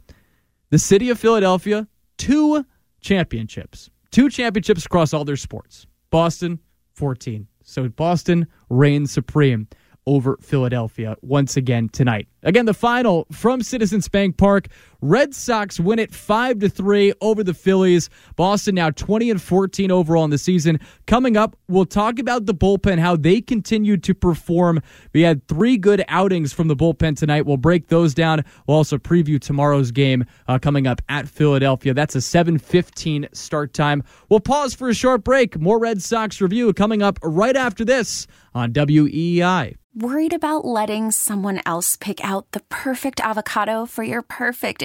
the 0.71 0.79
city 0.79 1.11
of 1.11 1.19
Philadelphia, 1.19 1.89
two 2.17 2.65
championships, 3.01 3.91
two 4.11 4.29
championships 4.31 4.87
across 4.87 5.13
all 5.13 5.25
their 5.25 5.37
sports. 5.37 5.87
Boston, 6.11 6.61
14. 6.95 7.49
So 7.63 7.89
Boston 7.89 8.47
reigns 8.71 9.11
supreme 9.11 9.67
over 10.07 10.39
Philadelphia 10.41 11.17
once 11.23 11.57
again 11.57 11.89
tonight. 11.89 12.29
Again, 12.43 12.67
the 12.67 12.75
final 12.75 13.27
from 13.33 13.63
Citizens 13.63 14.09
Bank 14.09 14.37
Park. 14.37 14.69
Red 15.01 15.35
Sox 15.35 15.79
win 15.79 15.99
it 15.99 16.13
5 16.15 16.61
to 16.61 16.69
3 16.69 17.13
over 17.21 17.43
the 17.43 17.55
Phillies. 17.55 18.09
Boston 18.37 18.75
now 18.75 18.91
20 18.91 19.31
and 19.31 19.43
14 19.43 19.91
overall 19.91 20.25
in 20.25 20.31
the 20.31 20.39
season. 20.39 20.81
Coming 21.07 21.37
up, 21.37 21.57
we'll 21.69 21.85
talk 21.85 22.19
about 22.19 22.47
the 22.47 22.55
bullpen, 22.55 22.99
how 22.99 23.17
they 23.17 23.41
continued 23.41 24.03
to 24.05 24.15
perform. 24.15 24.81
We 25.13 25.23
had 25.23 25.47
three 25.49 25.77
good 25.77 26.05
outings 26.09 26.53
from 26.53 26.69
the 26.69 26.77
bullpen 26.77 27.17
tonight. 27.17 27.47
We'll 27.47 27.57
break 27.57 27.89
those 27.89 28.15
down. 28.15 28.45
We'll 28.67 28.77
also 28.77 28.99
preview 28.99 29.41
tomorrow's 29.41 29.91
game 29.91 30.25
uh, 30.49 30.59
coming 30.59 30.87
up 30.87 31.01
at 31.09 31.29
Philadelphia. 31.29 31.95
That's 31.95 32.15
a 32.15 32.21
7:15 32.21 33.35
start 33.35 33.73
time. 33.73 34.03
We'll 34.29 34.41
pause 34.41 34.75
for 34.75 34.89
a 34.89 34.95
short 34.95 35.25
break. 35.25 35.59
More 35.61 35.79
Red 35.79 36.03
Sox 36.03 36.41
review 36.41 36.73
coming 36.73 37.03
up 37.03 37.19
right 37.23 37.57
after 37.57 37.85
this 37.85 38.27
on 38.55 38.73
WEEI. 38.73 39.77
Worried 39.99 40.35
about 40.35 40.67
letting 40.67 41.11
someone 41.11 41.63
else 41.65 41.97
pick 41.97 42.23
out 42.23 42.53
the 42.53 42.61
perfect 42.69 43.19
avocado 43.19 43.87
for 43.87 44.03
your 44.03 44.21
perfect 44.21 44.83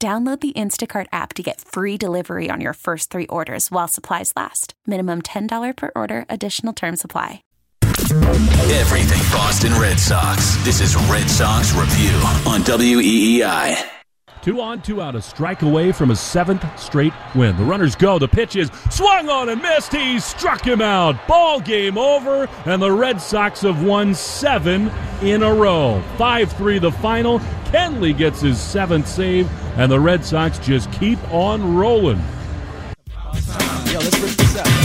Download 0.00 0.40
the 0.40 0.54
Instacart 0.54 1.08
app 1.12 1.34
to 1.34 1.42
get 1.42 1.60
free 1.60 1.98
delivery 1.98 2.48
on 2.48 2.62
your 2.62 2.72
first 2.72 3.10
three 3.10 3.26
orders 3.26 3.70
while 3.70 3.86
supplies 3.86 4.32
last. 4.34 4.72
Minimum 4.86 5.22
$10 5.22 5.76
per 5.76 5.92
order, 5.94 6.24
additional 6.30 6.72
term 6.72 6.96
supply. 6.96 7.42
Everything 8.80 9.20
Boston 9.30 9.78
Red 9.78 10.00
Sox. 10.00 10.56
This 10.64 10.80
is 10.80 10.96
Red 11.10 11.28
Sox 11.28 11.74
Review 11.74 12.16
on 12.50 12.62
WEEI. 12.62 13.99
Two 14.42 14.62
on, 14.62 14.80
two 14.80 15.02
out, 15.02 15.14
a 15.14 15.20
strike 15.20 15.60
away 15.60 15.92
from 15.92 16.10
a 16.10 16.16
seventh 16.16 16.64
straight 16.80 17.12
win. 17.34 17.58
The 17.58 17.64
runners 17.64 17.94
go. 17.94 18.18
The 18.18 18.26
pitch 18.26 18.56
is 18.56 18.70
swung 18.88 19.28
on 19.28 19.50
and 19.50 19.60
missed. 19.60 19.92
He 19.92 20.18
struck 20.18 20.66
him 20.66 20.80
out. 20.80 21.28
Ball 21.28 21.60
game 21.60 21.98
over, 21.98 22.48
and 22.64 22.80
the 22.80 22.90
Red 22.90 23.20
Sox 23.20 23.60
have 23.60 23.84
won 23.84 24.14
seven 24.14 24.90
in 25.20 25.42
a 25.42 25.52
row. 25.52 26.02
5 26.16 26.52
3 26.52 26.78
the 26.78 26.90
final. 26.90 27.38
Kenley 27.66 28.16
gets 28.16 28.40
his 28.40 28.58
seventh 28.58 29.06
save, 29.06 29.46
and 29.76 29.92
the 29.92 30.00
Red 30.00 30.24
Sox 30.24 30.58
just 30.58 30.90
keep 30.92 31.18
on 31.30 31.76
rolling. 31.76 32.22
Yo, 33.92 33.98
let's 33.98 34.20
this. 34.36 34.79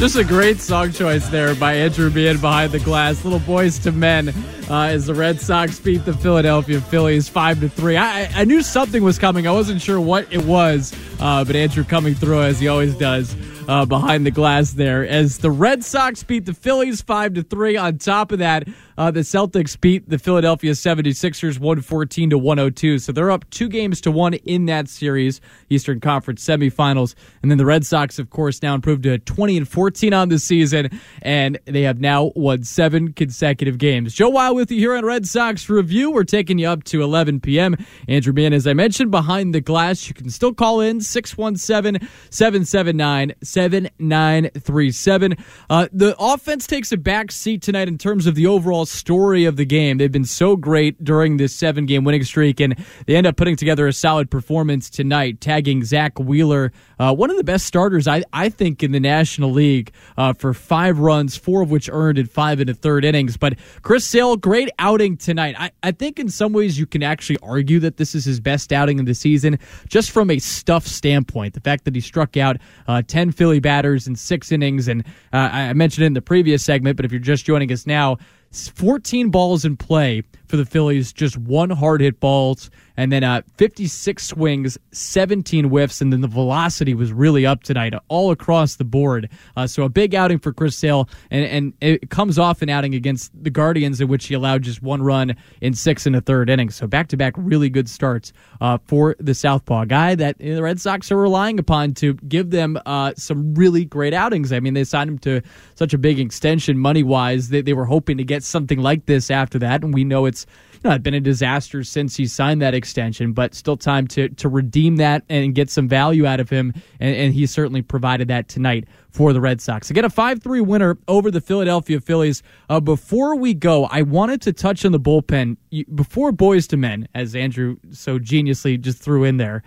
Just 0.00 0.16
a 0.16 0.24
great 0.24 0.60
song 0.60 0.92
choice 0.92 1.28
there 1.28 1.54
by 1.54 1.74
Andrew 1.74 2.08
Bean 2.08 2.38
behind 2.38 2.72
the 2.72 2.78
glass. 2.78 3.22
Little 3.22 3.38
Boyz 3.40 3.84
II 3.84 3.92
Men 3.92 4.30
uh, 4.70 4.84
as 4.84 5.04
the 5.04 5.14
Red 5.14 5.38
Sox 5.38 5.78
beat 5.78 6.06
the 6.06 6.14
Philadelphia 6.14 6.80
Phillies 6.80 7.28
five 7.28 7.60
to 7.60 7.68
three. 7.68 7.98
I, 7.98 8.24
I 8.34 8.44
knew 8.44 8.62
something 8.62 9.04
was 9.04 9.18
coming. 9.18 9.46
I 9.46 9.52
wasn't 9.52 9.82
sure 9.82 10.00
what 10.00 10.26
it 10.32 10.42
was, 10.42 10.94
uh, 11.20 11.44
but 11.44 11.54
Andrew 11.54 11.84
coming 11.84 12.14
through 12.14 12.40
as 12.40 12.58
he 12.58 12.68
always 12.68 12.94
does. 12.94 13.36
Uh, 13.70 13.86
behind 13.86 14.26
the 14.26 14.32
glass 14.32 14.72
there 14.72 15.06
as 15.06 15.38
the 15.38 15.50
Red 15.50 15.84
Sox 15.84 16.24
beat 16.24 16.44
the 16.44 16.52
Phillies 16.52 17.02
5 17.02 17.34
to 17.34 17.42
3 17.44 17.76
on 17.76 17.98
top 17.98 18.32
of 18.32 18.40
that 18.40 18.66
uh, 18.98 19.12
the 19.12 19.20
Celtics 19.20 19.80
beat 19.80 20.08
the 20.08 20.18
Philadelphia 20.18 20.72
76ers 20.72 21.60
114 21.60 22.30
to 22.30 22.38
102 22.38 22.98
so 22.98 23.12
they're 23.12 23.30
up 23.30 23.48
2 23.50 23.68
games 23.68 24.00
to 24.00 24.10
1 24.10 24.34
in 24.34 24.66
that 24.66 24.88
series 24.88 25.40
Eastern 25.68 26.00
Conference 26.00 26.44
semifinals. 26.44 27.14
And 27.42 27.50
then 27.50 27.58
the 27.58 27.64
Red 27.64 27.86
Sox 27.86 28.18
of 28.18 28.28
course 28.28 28.60
now 28.60 28.74
improved 28.74 29.04
to 29.04 29.18
20 29.18 29.58
and 29.58 29.68
14 29.68 30.12
on 30.12 30.30
the 30.30 30.40
season 30.40 30.90
and 31.22 31.56
they 31.64 31.82
have 31.82 32.00
now 32.00 32.32
won 32.34 32.64
7 32.64 33.12
consecutive 33.12 33.78
games. 33.78 34.14
Joe 34.14 34.30
Weil 34.30 34.56
with 34.56 34.72
you 34.72 34.78
here 34.80 34.96
on 34.96 35.04
Red 35.04 35.28
Sox 35.28 35.70
Review. 35.70 36.10
We're 36.10 36.24
taking 36.24 36.58
you 36.58 36.66
up 36.66 36.82
to 36.84 37.04
11 37.04 37.38
p.m. 37.38 37.76
Andrew 38.08 38.32
Mann 38.32 38.52
as 38.52 38.66
I 38.66 38.72
mentioned 38.72 39.12
behind 39.12 39.54
the 39.54 39.60
glass. 39.60 40.08
You 40.08 40.14
can 40.14 40.28
still 40.28 40.52
call 40.52 40.80
in 40.80 41.00
617 41.00 42.08
779 42.30 43.34
7937. 43.60 45.36
Uh, 45.68 45.88
the 45.92 46.16
offense 46.18 46.66
takes 46.66 46.92
a 46.92 46.96
back 46.96 47.30
seat 47.30 47.60
tonight 47.60 47.88
in 47.88 47.98
terms 47.98 48.26
of 48.26 48.34
the 48.34 48.46
overall 48.46 48.86
story 48.86 49.44
of 49.44 49.56
the 49.56 49.66
game. 49.66 49.98
They've 49.98 50.10
been 50.10 50.24
so 50.24 50.56
great 50.56 51.04
during 51.04 51.36
this 51.36 51.54
seven 51.54 51.84
game 51.84 52.04
winning 52.04 52.24
streak, 52.24 52.58
and 52.58 52.74
they 53.06 53.16
end 53.16 53.26
up 53.26 53.36
putting 53.36 53.56
together 53.56 53.86
a 53.86 53.92
solid 53.92 54.30
performance 54.30 54.88
tonight, 54.88 55.42
tagging 55.42 55.84
Zack 55.84 56.18
Wheeler, 56.18 56.72
uh, 56.98 57.14
one 57.14 57.30
of 57.30 57.36
the 57.36 57.44
best 57.44 57.66
starters, 57.66 58.06
I, 58.08 58.22
I 58.32 58.48
think, 58.48 58.82
in 58.82 58.92
the 58.92 59.00
National 59.00 59.50
League 59.50 59.92
uh, 60.16 60.32
for 60.32 60.54
five 60.54 60.98
runs, 60.98 61.36
four 61.36 61.62
of 61.62 61.70
which 61.70 61.88
earned 61.90 62.18
in 62.18 62.26
five 62.26 62.60
and 62.60 62.70
a 62.70 62.74
third 62.74 63.04
innings. 63.04 63.36
But 63.36 63.58
Chris 63.82 64.06
Sale, 64.06 64.36
great 64.36 64.70
outing 64.78 65.16
tonight. 65.16 65.54
I, 65.58 65.70
I 65.82 65.92
think 65.92 66.18
in 66.18 66.28
some 66.28 66.52
ways 66.52 66.78
you 66.78 66.86
can 66.86 67.02
actually 67.02 67.38
argue 67.42 67.80
that 67.80 67.96
this 67.96 68.14
is 68.14 68.24
his 68.24 68.38
best 68.38 68.72
outing 68.72 69.00
of 69.00 69.06
the 69.06 69.14
season, 69.14 69.58
just 69.88 70.10
from 70.10 70.30
a 70.30 70.38
stuff 70.38 70.86
standpoint. 70.86 71.54
The 71.54 71.60
fact 71.60 71.84
that 71.84 71.94
he 71.94 72.00
struck 72.00 72.36
out 72.36 72.58
uh, 72.86 73.02
10 73.06 73.32
Philly 73.32 73.49
batters 73.58 74.06
in 74.06 74.14
six 74.14 74.52
innings. 74.52 74.86
And 74.86 75.04
uh, 75.32 75.50
I 75.52 75.72
mentioned 75.72 76.04
it 76.04 76.06
in 76.06 76.12
the 76.14 76.22
previous 76.22 76.64
segment, 76.64 76.96
but 76.96 77.04
if 77.04 77.10
you're 77.10 77.20
just 77.20 77.44
joining 77.44 77.72
us 77.72 77.86
now, 77.86 78.18
14 78.52 79.30
balls 79.30 79.64
in 79.64 79.76
play 79.76 80.22
for 80.50 80.56
the 80.56 80.66
Phillies, 80.66 81.12
just 81.12 81.38
one 81.38 81.70
hard 81.70 82.00
hit 82.00 82.20
balls, 82.20 82.70
and 82.96 83.10
then 83.10 83.24
uh, 83.24 83.40
56 83.56 84.26
swings, 84.26 84.76
17 84.92 85.66
whiffs, 85.66 86.02
and 86.02 86.12
then 86.12 86.20
the 86.20 86.28
velocity 86.28 86.92
was 86.92 87.12
really 87.12 87.46
up 87.46 87.62
tonight, 87.62 87.94
all 88.08 88.30
across 88.30 88.76
the 88.76 88.84
board. 88.84 89.30
Uh, 89.56 89.66
so 89.66 89.84
a 89.84 89.88
big 89.88 90.14
outing 90.14 90.38
for 90.38 90.52
Chris 90.52 90.76
Sale, 90.76 91.08
and, 91.30 91.44
and 91.46 91.72
it 91.80 92.10
comes 92.10 92.38
off 92.38 92.60
an 92.60 92.68
outing 92.68 92.94
against 92.94 93.32
the 93.42 93.48
Guardians 93.48 94.00
in 94.00 94.08
which 94.08 94.26
he 94.26 94.34
allowed 94.34 94.62
just 94.62 94.82
one 94.82 95.02
run 95.02 95.36
in 95.62 95.72
six 95.72 96.04
and 96.04 96.14
a 96.14 96.20
third 96.20 96.50
innings. 96.50 96.74
So 96.74 96.86
back 96.86 97.08
to 97.08 97.16
back 97.16 97.34
really 97.36 97.70
good 97.70 97.88
starts 97.88 98.32
uh, 98.60 98.78
for 98.84 99.16
the 99.18 99.34
Southpaw 99.34 99.86
guy 99.86 100.14
that 100.16 100.36
the 100.38 100.60
Red 100.60 100.80
Sox 100.80 101.10
are 101.10 101.16
relying 101.16 101.58
upon 101.58 101.94
to 101.94 102.14
give 102.14 102.50
them 102.50 102.76
uh, 102.84 103.14
some 103.16 103.54
really 103.54 103.84
great 103.84 104.12
outings. 104.12 104.52
I 104.52 104.60
mean, 104.60 104.74
they 104.74 104.84
signed 104.84 105.08
him 105.08 105.18
to 105.20 105.42
such 105.76 105.94
a 105.94 105.98
big 105.98 106.18
extension 106.18 106.76
money 106.76 107.04
wise. 107.04 107.48
They, 107.48 107.62
they 107.62 107.72
were 107.72 107.86
hoping 107.86 108.18
to 108.18 108.24
get 108.24 108.42
something 108.42 108.80
like 108.80 109.06
this 109.06 109.30
after 109.30 109.58
that, 109.60 109.84
and 109.84 109.94
we 109.94 110.04
know 110.04 110.26
it's 110.26 110.39
you 110.82 110.88
know, 110.88 110.98
been 110.98 111.14
a 111.14 111.20
disaster 111.20 111.84
since 111.84 112.16
he 112.16 112.26
signed 112.26 112.62
that 112.62 112.74
extension, 112.74 113.32
but 113.32 113.54
still 113.54 113.76
time 113.76 114.06
to 114.08 114.28
to 114.30 114.48
redeem 114.48 114.96
that 114.96 115.24
and 115.28 115.54
get 115.54 115.70
some 115.70 115.88
value 115.88 116.26
out 116.26 116.40
of 116.40 116.48
him, 116.48 116.72
and, 116.98 117.14
and 117.14 117.34
he 117.34 117.46
certainly 117.46 117.82
provided 117.82 118.28
that 118.28 118.48
tonight 118.48 118.88
for 119.10 119.32
the 119.32 119.40
Red 119.40 119.60
Sox. 119.60 119.90
Again, 119.90 120.04
a 120.04 120.10
5 120.10 120.42
3 120.42 120.60
winner 120.60 120.98
over 121.08 121.30
the 121.30 121.40
Philadelphia 121.40 122.00
Phillies. 122.00 122.42
Uh, 122.68 122.80
before 122.80 123.36
we 123.36 123.54
go, 123.54 123.86
I 123.86 124.02
wanted 124.02 124.40
to 124.42 124.52
touch 124.52 124.84
on 124.84 124.92
the 124.92 125.00
bullpen. 125.00 125.56
Before 125.94 126.32
Boyz 126.32 126.72
II 126.72 126.78
Men, 126.78 127.08
as 127.14 127.34
Andrew 127.34 127.76
so 127.90 128.18
geniusly 128.18 128.80
just 128.80 129.02
threw 129.02 129.24
in 129.24 129.36
there, 129.36 129.62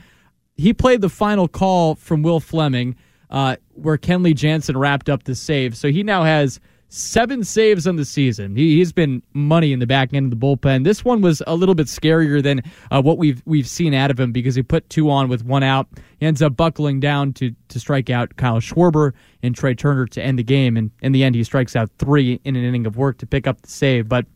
he 0.55 0.73
played 0.73 1.01
the 1.01 1.09
final 1.09 1.47
call 1.47 1.95
from 1.95 2.23
Will 2.23 2.39
Flemming, 2.39 2.95
uh, 3.29 3.57
where 3.73 3.97
Kenley 3.97 4.35
Jansen 4.35 4.77
wrapped 4.77 5.09
up 5.09 5.23
the 5.23 5.35
save. 5.35 5.75
So 5.75 5.89
he 5.89 6.03
now 6.03 6.23
has 6.23 6.59
seven 6.93 7.43
saves 7.43 7.87
on 7.87 7.95
the 7.95 8.05
season. 8.05 8.55
He, 8.55 8.77
has 8.77 8.91
been 8.91 9.23
money 9.33 9.73
in 9.73 9.79
the 9.79 9.87
back 9.87 10.13
end 10.13 10.31
of 10.31 10.39
the 10.39 10.45
bullpen. 10.45 10.83
This 10.83 11.03
one 11.03 11.21
was 11.21 11.41
a 11.47 11.55
little 11.55 11.73
bit 11.73 11.87
scarier 11.87 12.41
than 12.41 12.61
uh, 12.91 13.01
what 13.01 13.17
we've 13.17 13.41
we've 13.45 13.67
seen 13.67 13.95
out 13.95 14.11
of 14.11 14.19
him 14.19 14.31
because 14.31 14.53
he 14.53 14.61
put 14.61 14.87
two 14.89 15.09
on 15.09 15.27
with 15.27 15.43
one 15.43 15.63
out. 15.63 15.87
He 16.19 16.27
ends 16.27 16.41
up 16.41 16.55
buckling 16.55 16.99
down 16.99 17.33
to 17.33 17.55
to 17.69 17.79
strike 17.79 18.11
out 18.11 18.35
Kyle 18.35 18.59
Schwarber 18.59 19.13
and 19.41 19.55
Trea 19.55 19.73
Turner 19.73 20.05
to 20.07 20.21
end 20.21 20.37
the 20.37 20.43
game. 20.43 20.77
And 20.77 20.91
in 21.01 21.13
the 21.13 21.23
end, 21.23 21.33
he 21.33 21.43
strikes 21.43 21.75
out 21.75 21.89
three 21.97 22.39
in 22.43 22.55
an 22.55 22.63
inning 22.63 22.85
of 22.85 22.95
work 22.95 23.17
to 23.19 23.25
pick 23.25 23.47
up 23.47 23.61
the 23.61 23.69
save. 23.69 24.07
But 24.07 24.27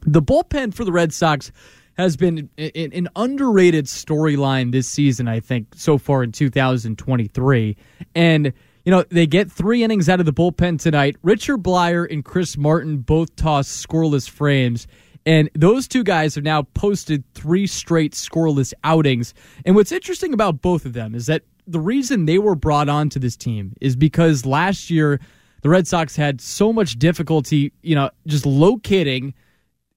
the 0.00 0.22
bullpen 0.22 0.72
for 0.72 0.84
the 0.86 0.92
Red 0.92 1.12
Sox 1.12 1.52
has 1.98 2.16
been 2.16 2.48
an 2.56 3.08
underrated 3.14 3.84
storyline 3.84 4.72
this 4.72 4.88
season, 4.88 5.28
I 5.28 5.40
think, 5.40 5.66
so 5.76 5.98
far 5.98 6.22
in 6.22 6.32
2023. 6.32 7.76
And 8.14 8.54
you 8.84 8.90
know, 8.90 9.04
they 9.10 9.26
get 9.26 9.50
three 9.50 9.82
innings 9.82 10.08
out 10.08 10.20
of 10.20 10.26
the 10.26 10.32
bullpen 10.32 10.80
tonight. 10.80 11.16
Richard 11.22 11.58
Bleier 11.58 12.10
and 12.10 12.24
Chris 12.24 12.56
Martin 12.56 12.98
both 12.98 13.34
toss 13.36 13.68
scoreless 13.68 14.28
frames. 14.28 14.86
And 15.26 15.50
those 15.54 15.86
two 15.86 16.02
guys 16.02 16.34
have 16.34 16.44
now 16.44 16.62
posted 16.62 17.24
three 17.34 17.66
straight 17.66 18.12
scoreless 18.12 18.72
outings. 18.84 19.34
And 19.66 19.76
what's 19.76 19.92
interesting 19.92 20.32
about 20.32 20.62
both 20.62 20.86
of 20.86 20.94
them 20.94 21.14
is 21.14 21.26
that 21.26 21.42
the 21.66 21.80
reason 21.80 22.24
they 22.24 22.38
were 22.38 22.54
brought 22.54 22.88
onto 22.88 23.20
this 23.20 23.36
team 23.36 23.74
is 23.80 23.96
because 23.96 24.46
last 24.46 24.90
year 24.90 25.20
the 25.62 25.68
Red 25.68 25.86
Sox 25.86 26.16
had 26.16 26.40
so 26.40 26.72
much 26.72 26.98
difficulty, 26.98 27.72
you 27.82 27.94
know, 27.94 28.10
just 28.26 28.46
locating– 28.46 29.34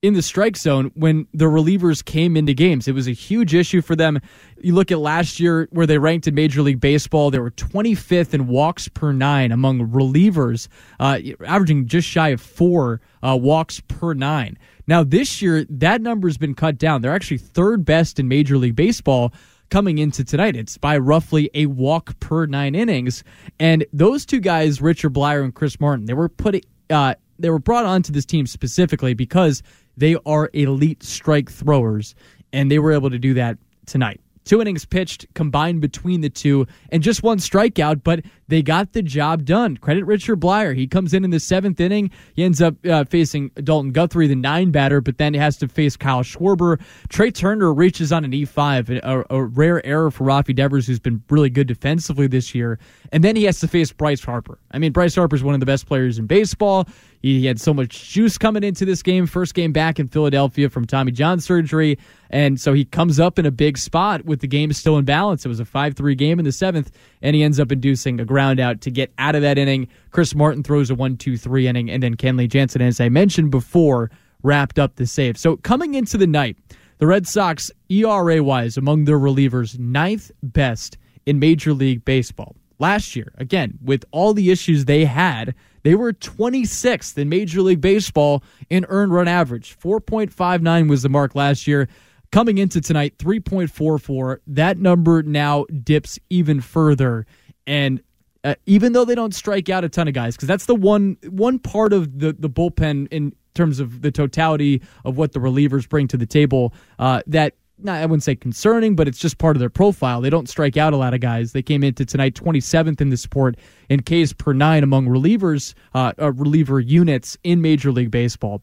in 0.03 0.13
the 0.13 0.21
strike 0.21 0.57
zone 0.57 0.91
when 0.95 1.25
the 1.33 1.45
relievers 1.45 2.03
came 2.03 2.35
into 2.35 2.53
games. 2.53 2.89
It 2.89 2.91
was 2.91 3.07
a 3.07 3.13
huge 3.13 3.55
issue 3.55 3.81
for 3.81 3.95
them. 3.95 4.19
You 4.61 4.75
look 4.75 4.91
at 4.91 4.99
last 4.99 5.39
year 5.39 5.69
where 5.71 5.87
they 5.87 5.97
ranked 5.97 6.27
in 6.27 6.35
Major 6.35 6.61
League 6.61 6.81
Baseball, 6.81 7.31
they 7.31 7.39
were 7.39 7.51
25th 7.51 8.33
in 8.33 8.47
walks 8.47 8.89
per 8.89 9.13
nine 9.13 9.53
among 9.53 9.87
relievers, 9.87 10.67
uh, 10.99 11.19
averaging 11.45 11.87
just 11.87 12.05
shy 12.05 12.29
of 12.29 12.41
four 12.41 12.99
uh, 13.23 13.37
walks 13.41 13.79
per 13.87 14.13
nine. 14.13 14.59
Now, 14.87 15.05
this 15.05 15.41
year, 15.41 15.65
that 15.69 16.01
number 16.01 16.27
has 16.27 16.37
been 16.37 16.53
cut 16.53 16.77
down. 16.77 17.01
They're 17.01 17.15
actually 17.15 17.37
third 17.37 17.85
best 17.85 18.19
in 18.19 18.27
Major 18.27 18.57
League 18.57 18.75
Baseball 18.75 19.33
coming 19.69 19.99
into 19.99 20.25
tonight. 20.25 20.57
It's 20.57 20.77
by 20.77 20.97
roughly 20.97 21.49
a 21.53 21.67
walk 21.67 22.19
per 22.19 22.45
nine 22.45 22.75
innings. 22.75 23.23
And 23.57 23.85
those 23.93 24.25
two 24.25 24.41
guys, 24.41 24.81
Richard 24.81 25.13
Bleier 25.13 25.45
and 25.45 25.55
Chris 25.55 25.79
Martin, 25.79 26.07
they 26.07 26.13
were 26.13 26.27
put 26.27 26.61
uh, 26.89 27.15
they 27.39 27.49
were 27.49 27.59
brought 27.59 27.85
onto 27.85 28.11
this 28.11 28.25
team 28.25 28.45
specifically 28.45 29.13
because 29.13 29.63
they 29.97 30.15
are 30.25 30.49
elite 30.53 31.03
strike 31.03 31.51
throwers, 31.51 32.15
and 32.51 32.71
they 32.71 32.79
were 32.79 32.91
able 32.91 33.10
to 33.10 33.19
do 33.19 33.34
that 33.36 33.58
tonight. 33.86 34.19
Two 34.45 34.62
innings 34.62 34.84
pitched 34.86 35.25
combined 35.36 35.82
between 35.82 36.21
the 36.21 36.29
two, 36.29 36.67
and 36.89 37.01
just 37.01 37.23
one 37.23 37.38
strikeout, 37.38 38.01
but 38.03 38.21
they 38.47 38.62
got 38.62 38.93
the 38.93 39.01
job 39.01 39.45
done. 39.45 39.77
Credit 39.77 40.06
Richard 40.06 40.39
Bleier. 40.39 40.75
He 40.75 40.88
comes 40.88 41.13
in 41.13 41.23
in 41.23 41.32
the 41.32 41.39
seventh 41.39 41.79
inning. 41.79 42.12
He 42.36 42.43
ends 42.43 42.62
up 42.62 42.75
uh, 42.86 43.03
facing 43.06 43.49
Dalton 43.63 43.91
Guthrie, 43.91 44.27
the 44.27 44.36
nine 44.36 44.71
batter, 44.71 45.01
but 45.01 45.17
then 45.17 45.34
he 45.34 45.39
has 45.39 45.58
to 45.58 45.67
face 45.67 45.95
Kyle 45.95 46.23
Schwarber. 46.23 46.82
Trea 47.10 47.32
Turner 47.32 47.73
reaches 47.73 48.12
on 48.12 48.25
an 48.25 48.32
E5, 48.32 49.01
a, 49.03 49.25
a 49.29 49.43
rare 49.43 49.86
error 49.86 50.12
for 50.12 50.25
Raffy 50.25 50.56
Devers, 50.56 50.88
who's 50.88 50.99
been 50.99 51.23
really 51.29 51.49
good 51.49 51.67
defensively 51.67 52.27
this 52.27 52.53
year. 52.53 52.79
And 53.12 53.23
then 53.23 53.36
he 53.36 53.43
has 53.45 53.60
to 53.62 53.67
face 53.67 53.91
Bryce 53.91 54.23
Harper. 54.23 54.60
I 54.71 54.79
mean, 54.79 54.91
Bryce 54.91 55.15
Harper 55.15 55.36
is 55.36 55.43
one 55.43 55.53
of 55.53 55.60
the 55.60 55.65
best 55.65 55.86
players 55.86 56.17
in 56.17 56.27
baseball. 56.27 56.88
He 57.23 57.45
had 57.45 57.60
so 57.60 57.73
much 57.73 58.12
juice 58.12 58.38
coming 58.38 58.63
into 58.63 58.84
this 58.84 59.01
game. 59.01 59.25
First 59.27 59.53
game 59.53 59.71
back 59.71 59.97
in 59.97 60.10
Philadelphia 60.10 60.69
from 60.69 60.86
Tommy 60.86 61.13
John 61.13 61.39
surgery. 61.39 61.97
And 62.29 62.60
so 62.60 62.73
he 62.73 62.84
comes 62.84 63.17
up 63.17 63.39
in 63.39 63.45
a 63.45 63.51
big 63.51 63.77
spot 63.77 64.25
with 64.25 64.41
the 64.41 64.47
game 64.47 64.73
still 64.73 64.97
in 64.97 65.06
balance. 65.06 65.45
It 65.45 65.47
was 65.47 65.62
a 65.62 65.65
5 65.65 65.95
3 65.95 66.15
game 66.15 66.38
in 66.38 66.43
the 66.43 66.51
seventh, 66.51 66.91
and 67.21 67.34
he 67.34 67.43
ends 67.43 67.62
up 67.62 67.71
inducing 67.71 68.19
a 68.19 68.25
ground 68.33 68.59
out 68.59 68.81
to 68.81 68.89
get 68.89 69.13
out 69.19 69.35
of 69.35 69.43
that 69.43 69.59
inning. 69.59 69.87
Chris 70.09 70.33
Martin 70.33 70.63
throws 70.63 70.89
a 70.89 70.95
1 70.95 71.17
2 71.17 71.37
3 71.37 71.67
inning, 71.67 71.91
and 71.91 72.01
then 72.01 72.17
Kenley 72.17 72.49
Jansen, 72.49 72.81
as 72.81 72.99
I 72.99 73.07
mentioned 73.09 73.51
before, 73.51 74.09
wrapped 74.41 74.79
up 74.79 74.95
the 74.95 75.05
save. 75.05 75.37
So 75.37 75.57
coming 75.57 75.93
into 75.93 76.17
the 76.17 76.25
night, 76.25 76.57
the 76.97 77.05
Red 77.05 77.27
Sox, 77.27 77.69
ERA 77.89 78.43
wise, 78.43 78.75
among 78.75 79.05
their 79.05 79.19
relievers, 79.19 79.77
ninth 79.77 80.31
best 80.41 80.97
in 81.27 81.37
Major 81.37 81.73
League 81.73 82.03
Baseball. 82.05 82.55
Last 82.79 83.15
year, 83.15 83.31
again, 83.37 83.77
with 83.83 84.03
all 84.09 84.33
the 84.33 84.49
issues 84.49 84.85
they 84.85 85.05
had, 85.05 85.53
they 85.83 85.93
were 85.93 86.11
26th 86.11 87.15
in 87.19 87.29
Major 87.29 87.61
League 87.61 87.81
Baseball 87.81 88.43
in 88.71 88.83
earned 88.89 89.13
run 89.13 89.27
average. 89.27 89.77
4.59 89.77 90.89
was 90.89 91.03
the 91.03 91.09
mark 91.09 91.35
last 91.35 91.67
year. 91.67 91.87
Coming 92.31 92.57
into 92.57 92.81
tonight, 92.81 93.19
3.44. 93.19 94.39
That 94.47 94.79
number 94.79 95.21
now 95.21 95.65
dips 95.83 96.17
even 96.31 96.61
further. 96.61 97.27
And 97.67 98.01
uh, 98.43 98.56
even 98.65 98.93
though 98.93 99.06
they 99.06 99.15
don't 99.15 99.34
strike 99.34 99.69
out 99.69 99.84
a 99.84 99.89
ton 99.89 100.08
of 100.08 100.13
guys, 100.13 100.36
because 100.36 100.47
that's 100.47 100.65
the 100.65 100.75
one 100.75 101.17
one 101.29 101.60
part 101.60 101.93
of 101.93 102.19
the, 102.19 102.34
the 102.34 102.49
bullpen 102.49 103.08
in 103.12 103.34
terms 103.53 103.79
of 103.79 104.01
the 104.01 104.12
totality 104.12 104.82
of 105.06 105.17
what 105.17 105.32
the 105.34 105.39
relievers 105.39 105.88
bring 105.88 106.08
to 106.08 106.17
the 106.17 106.25
table 106.25 106.73
uh, 106.99 107.21
that 107.27 107.53
not, 107.79 108.01
I 108.01 108.06
wouldn't 108.06 108.23
say 108.23 108.36
concerning, 108.36 108.95
but 108.95 109.08
it's 109.08 109.17
just 109.17 109.38
part 109.38 109.56
of 109.56 109.60
their 109.60 109.69
profile. 109.69 110.21
They 110.21 110.29
don't 110.29 110.47
strike 110.47 110.77
out 110.77 110.93
a 110.93 110.97
lot 110.97 111.13
of 111.13 111.19
guys. 111.19 111.51
They 111.51 111.62
came 111.62 111.84
into 111.84 112.06
tonight 112.06 112.36
27th 112.36 113.01
in 113.01 113.10
the 113.10 113.17
sport 113.17 113.58
in 113.89 114.01
Ks 114.01 114.34
per 114.34 114.53
nine 114.53 114.84
among 114.84 115.08
relievers, 115.08 115.73
uh, 115.93 116.13
uh, 116.19 116.32
reliever 116.34 116.79
units 116.79 117.38
in 117.43 117.62
Major 117.62 117.91
League 117.91 118.12
Baseball. 118.12 118.62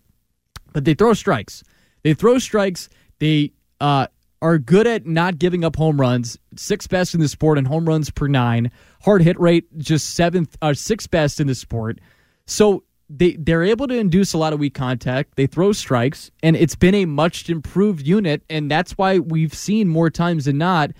But 0.72 0.84
they 0.84 0.94
throw 0.94 1.12
strikes. 1.14 1.62
They 2.02 2.14
throw 2.14 2.38
strikes. 2.38 2.88
They 3.18 3.52
uh, 3.80 4.06
are 4.42 4.58
good 4.58 4.86
at 4.86 5.06
not 5.06 5.38
giving 5.38 5.64
up 5.64 5.76
home 5.76 6.00
runs. 6.00 6.38
Sixth 6.56 6.88
best 6.88 7.14
in 7.14 7.20
the 7.20 7.28
sport 7.28 7.58
in 7.58 7.64
home 7.64 7.86
runs 7.86 8.10
per 8.10 8.26
nine. 8.26 8.70
Hard 9.02 9.22
hit 9.22 9.38
rate 9.38 9.66
just 9.78 10.14
seventh, 10.14 10.56
uh, 10.62 10.74
sixth 10.74 11.10
best 11.10 11.40
in 11.40 11.46
the 11.46 11.54
sport. 11.54 12.00
So 12.46 12.84
they 13.08 13.32
they're 13.32 13.64
able 13.64 13.88
to 13.88 13.94
induce 13.94 14.32
a 14.32 14.38
lot 14.38 14.52
of 14.52 14.60
weak 14.60 14.74
contact. 14.74 15.36
They 15.36 15.46
throw 15.46 15.72
strikes, 15.72 16.30
and 16.42 16.56
it's 16.56 16.76
been 16.76 16.94
a 16.94 17.04
much 17.04 17.50
improved 17.50 18.06
unit, 18.06 18.42
and 18.48 18.70
that's 18.70 18.92
why 18.92 19.18
we've 19.18 19.54
seen 19.54 19.88
more 19.88 20.10
times 20.10 20.44
than 20.46 20.58
not 20.58 20.90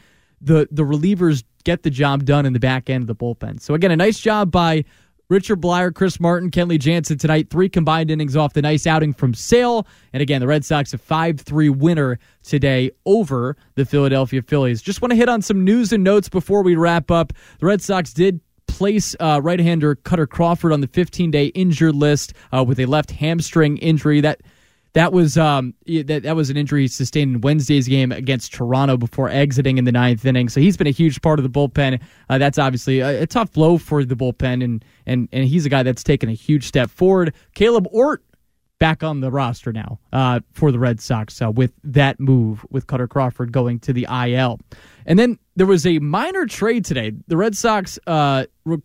the 0.41 0.69
the 0.71 0.83
relievers 0.83 1.45
get 1.65 1.83
the 1.83 1.91
job 1.91 2.25
done 2.25 2.47
in 2.47 2.53
the 2.53 2.61
back 2.61 2.91
end 2.91 3.03
of 3.03 3.07
the 3.07 3.15
bullpen. 3.15 3.61
So 3.61 3.75
again, 3.75 3.91
a 3.91 3.97
nice 3.97 4.19
job 4.19 4.51
by 4.51 4.85
Richard 5.31 5.61
Bleier, 5.61 5.95
Chris 5.95 6.19
Martin, 6.19 6.51
Kenley 6.51 6.77
Jansen 6.77 7.17
tonight. 7.17 7.51
Three 7.51 7.69
combined 7.69 8.11
innings 8.11 8.37
off 8.37 8.53
the 8.53 8.61
nice 8.61 8.85
outing 8.85 9.13
from 9.15 9.33
Sale. 9.33 9.87
And 10.13 10.21
again, 10.21 10.41
the 10.41 10.49
Red 10.49 10.65
Sox 10.65 10.93
a 10.93 10.99
5 10.99 11.41
3 11.41 11.69
winner 11.69 12.19
today 12.43 12.91
over 13.07 13.57
the 13.77 13.87
Philadelphia 13.87 14.43
Phillies. 14.43 14.83
Just 14.83 15.01
want 15.01 15.13
to 15.13 15.17
hit 15.17 15.29
on 15.29 15.41
some 15.41 15.65
news 15.65 15.93
and 15.93 16.03
notes 16.03 16.29
before 16.29 16.65
we 16.65 16.75
wrap 16.75 17.13
up. 17.13 17.33
The 17.61 17.67
Red 17.67 17.81
Sox 17.81 18.13
did 18.13 18.41
place 18.67 19.15
uh, 19.21 19.41
right-hander 19.41 19.95
Kutter 19.95 20.29
Crawford 20.29 20.73
on 20.73 20.81
the 20.81 20.89
15-day 20.89 21.47
injured 21.47 21.95
list 21.95 22.35
uh, 22.53 22.65
with 22.65 22.81
a 22.81 22.87
left 22.87 23.13
hamstring 23.13 23.77
injury. 23.79 24.21
That 24.21 24.41
that 24.93 25.13
was 25.13 25.39
um, 25.39 25.75
that 25.87 26.23
that 26.25 26.35
was 26.35 26.51
an 26.51 26.57
injury 26.57 26.89
sustained 26.89 27.37
in 27.37 27.41
Wednesday's 27.41 27.87
game 27.87 28.11
against 28.11 28.53
Toronto 28.53 28.97
before 28.97 29.29
exiting 29.29 29.79
in 29.79 29.85
the 29.85 29.93
ninth 29.93 30.25
inning. 30.25 30.49
So 30.49 30.61
he's 30.61 30.77
been 30.77 30.87
a 30.87 30.93
huge 30.93 31.23
part 31.23 31.39
of 31.39 31.43
the 31.45 31.51
bullpen. 31.51 32.01
Uh, 32.29 32.39
that's 32.39 32.59
obviously 32.59 33.01
a, 33.01 33.23
a, 33.23 33.27
tough 33.27 33.53
blow 33.53 33.79
for 33.79 34.05
the 34.05 34.17
bullpen, 34.17 34.65
and 34.65 34.85
and 35.07 35.29
and 35.33 35.45
he's 35.45 35.65
a 35.65 35.69
guy 35.69 35.83
that's 35.83 36.03
taken 36.03 36.29
a 36.29 36.35
huge 36.35 36.67
step 36.67 36.91
forward. 36.91 37.35
Kaleb 37.55 37.87
Ort 37.93 38.25
back 38.81 39.03
on 39.05 39.21
the 39.21 39.31
roster 39.31 39.73
now 39.73 40.01
uh, 40.13 40.41
for 40.53 40.73
the 40.73 40.79
Red 40.79 41.01
Sox 41.01 41.41
uh, 41.41 41.51
with 41.51 41.73
that 41.85 42.19
move 42.19 42.65
with 42.71 42.87
Kutter 42.87 43.09
Crawford 43.09 43.53
going 43.53 43.79
to 43.81 43.93
the 43.93 44.07
IL, 44.11 44.59
and 45.07 45.19
then 45.19 45.39
there 45.61 45.67
was 45.67 45.85
a 45.85 45.99
minor 45.99 46.47
trade 46.47 46.87
today. 46.87 47.13
The 47.27 47.37
Red 47.37 47.55
Sox 47.55 47.99
uh, 48.07 48.47
re- 48.65 48.79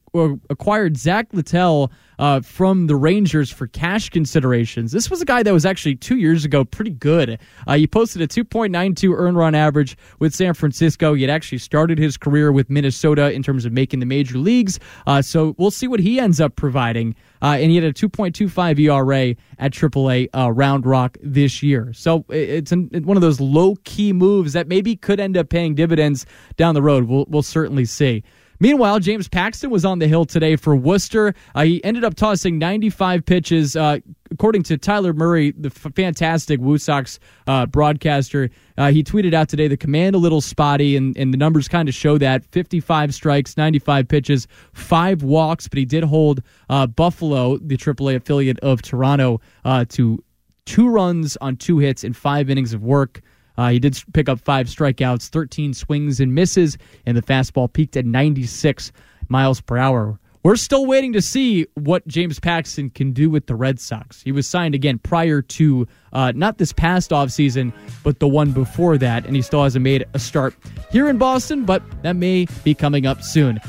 acquired 0.49 0.97
Zack 0.97 1.27
Littell 1.31 1.89
uh, 2.19 2.41
from 2.41 2.88
the 2.88 2.95
Rangers 2.95 3.51
for 3.51 3.67
cash 3.67 4.09
considerations. 4.09 4.91
This 4.91 5.09
was 5.09 5.21
a 5.21 5.25
guy 5.25 5.43
that 5.43 5.53
was 5.53 5.65
actually 5.65 5.95
two 5.95 6.17
years 6.17 6.45
ago 6.45 6.63
pretty 6.63 6.91
good. 6.91 7.39
Uh, 7.67 7.75
he 7.75 7.88
posted 7.88 8.21
a 8.21 8.27
2.92 8.27 9.13
earn 9.17 9.35
run 9.35 9.55
average 9.55 9.97
with 10.19 10.33
San 10.33 10.53
Francisco. 10.53 11.13
He 11.13 11.21
had 11.21 11.29
actually 11.29 11.57
started 11.59 11.97
his 11.97 12.17
career 12.17 12.51
with 12.51 12.69
Minnesota 12.69 13.31
in 13.31 13.43
terms 13.43 13.65
of 13.65 13.73
making 13.73 13.99
the 13.99 14.05
major 14.05 14.38
leagues. 14.38 14.79
Uh, 15.07 15.21
so 15.21 15.55
we'll 15.57 15.71
see 15.71 15.88
what 15.88 15.99
he 15.99 16.19
ends 16.19 16.39
up 16.39 16.55
providing. 16.55 17.15
Uh, 17.41 17.57
and 17.59 17.69
he 17.69 17.75
had 17.75 17.83
a 17.83 17.93
2.25 17.93 18.79
ERA 18.79 19.35
at 19.59 19.71
AAA 19.71 20.29
uh, 20.35 20.51
Round 20.51 20.85
Rock 20.85 21.17
this 21.21 21.61
year. 21.61 21.91
So 21.93 22.25
it's 22.29 22.71
an, 22.71 22.89
one 23.03 23.17
of 23.17 23.21
those 23.21 23.39
low 23.39 23.75
key 23.83 24.13
moves 24.13 24.53
that 24.53 24.67
maybe 24.67 24.95
could 24.95 25.19
end 25.19 25.38
up 25.38 25.49
paying 25.49 25.75
dividends 25.75 26.25
down 26.55 26.64
the 26.73 26.82
road. 26.82 27.06
We'll, 27.06 27.25
we'll 27.28 27.43
certainly 27.43 27.86
see. 27.86 28.23
Meanwhile, 28.60 28.99
James 28.99 29.28
Paxton 29.28 29.69
was 29.69 29.84
on 29.84 29.99
the 29.99 30.08
hill 30.08 30.25
today 30.25 30.56
for 30.56 30.75
Worcester. 30.75 31.34
Uh, 31.54 31.63
he 31.63 31.84
ended 31.84 32.04
up 32.04 32.15
tossing 32.15 32.58
95 32.58 33.25
pitches. 33.25 33.75
Uh, 33.75 33.99
according 34.32 34.63
to 34.63 34.78
Tyler 34.78 35.13
Murray, 35.13 35.51
the 35.51 35.67
f- 35.67 35.93
fantastic 35.93 36.60
Woo 36.62 36.78
Sox 36.78 37.19
uh, 37.47 37.65
broadcaster, 37.65 38.49
uh, 38.78 38.91
he 38.91 39.04
tweeted 39.04 39.34
out 39.34 39.49
today 39.49 39.67
the 39.67 39.78
command 39.78 40.15
a 40.15 40.19
little 40.19 40.41
spotty, 40.41 40.95
and, 40.95 41.17
and 41.17 41.34
the 41.34 41.38
numbers 41.38 41.67
kind 41.67 41.89
of 41.89 41.95
show 41.95 42.17
that 42.17 42.45
55 42.45 43.13
strikes, 43.13 43.58
95 43.58 44.08
pitches, 44.08 44.47
five 44.73 45.21
walks, 45.21 45.67
but 45.67 45.78
he 45.78 45.86
did 45.86 46.04
hold 46.04 46.41
uh, 46.69 46.88
Buffalo, 46.88 47.58
the 47.58 47.75
AAA 47.78 48.15
affiliate 48.15 48.60
of 48.60 48.82
Toronto, 48.82 49.41
uh, 49.65 49.84
to 49.89 50.23
two 50.65 50.88
runs 50.88 51.38
on 51.38 51.58
two 51.58 51.80
hits 51.80 52.04
in 52.04 52.13
five 52.13 52.49
innings 52.49 52.73
of 52.73 52.84
work. 52.84 53.21
Uh, 53.57 53.69
he 53.69 53.79
did 53.79 54.01
pick 54.13 54.29
up 54.29 54.39
five 54.39 54.67
strikeouts, 54.67 55.29
13 55.29 55.73
swings 55.73 56.19
and 56.19 56.33
misses, 56.33 56.77
and 57.05 57.15
the 57.15 57.21
fastball 57.21 57.71
peaked 57.71 57.97
at 57.97 58.05
96 58.05 58.91
miles 59.29 59.61
per 59.61 59.77
hour. 59.77 60.19
We're 60.43 60.57
still 60.57 60.85
waiting 60.85 61.11
to 61.13 61.23
see 61.23 61.65
what 61.73 62.07
James 62.07 62.39
Paxton 62.39 62.91
can 62.91 63.13
do 63.13 63.31
with 63.31 63.47
the 63.47 63.55
Red 63.55 63.79
Sox. 63.79 64.21
He 64.21 64.31
was 64.31 64.47
signed 64.47 64.75
again 64.75 64.99
prior 64.99 65.41
to 65.41 65.87
uh, 66.13 66.33
not 66.35 66.59
this 66.59 66.71
past 66.71 67.09
offseason, 67.09 67.73
but 68.03 68.19
the 68.19 68.27
one 68.27 68.51
before 68.51 68.99
that, 68.99 69.25
and 69.25 69.35
he 69.35 69.41
still 69.41 69.63
hasn't 69.63 69.81
made 69.81 70.05
a 70.13 70.19
start 70.19 70.53
here 70.91 71.09
in 71.09 71.17
Boston, 71.17 71.65
but 71.65 71.81
that 72.03 72.15
may 72.15 72.45
be 72.63 72.75
coming 72.75 73.07
up 73.07 73.23
soon. 73.23 73.59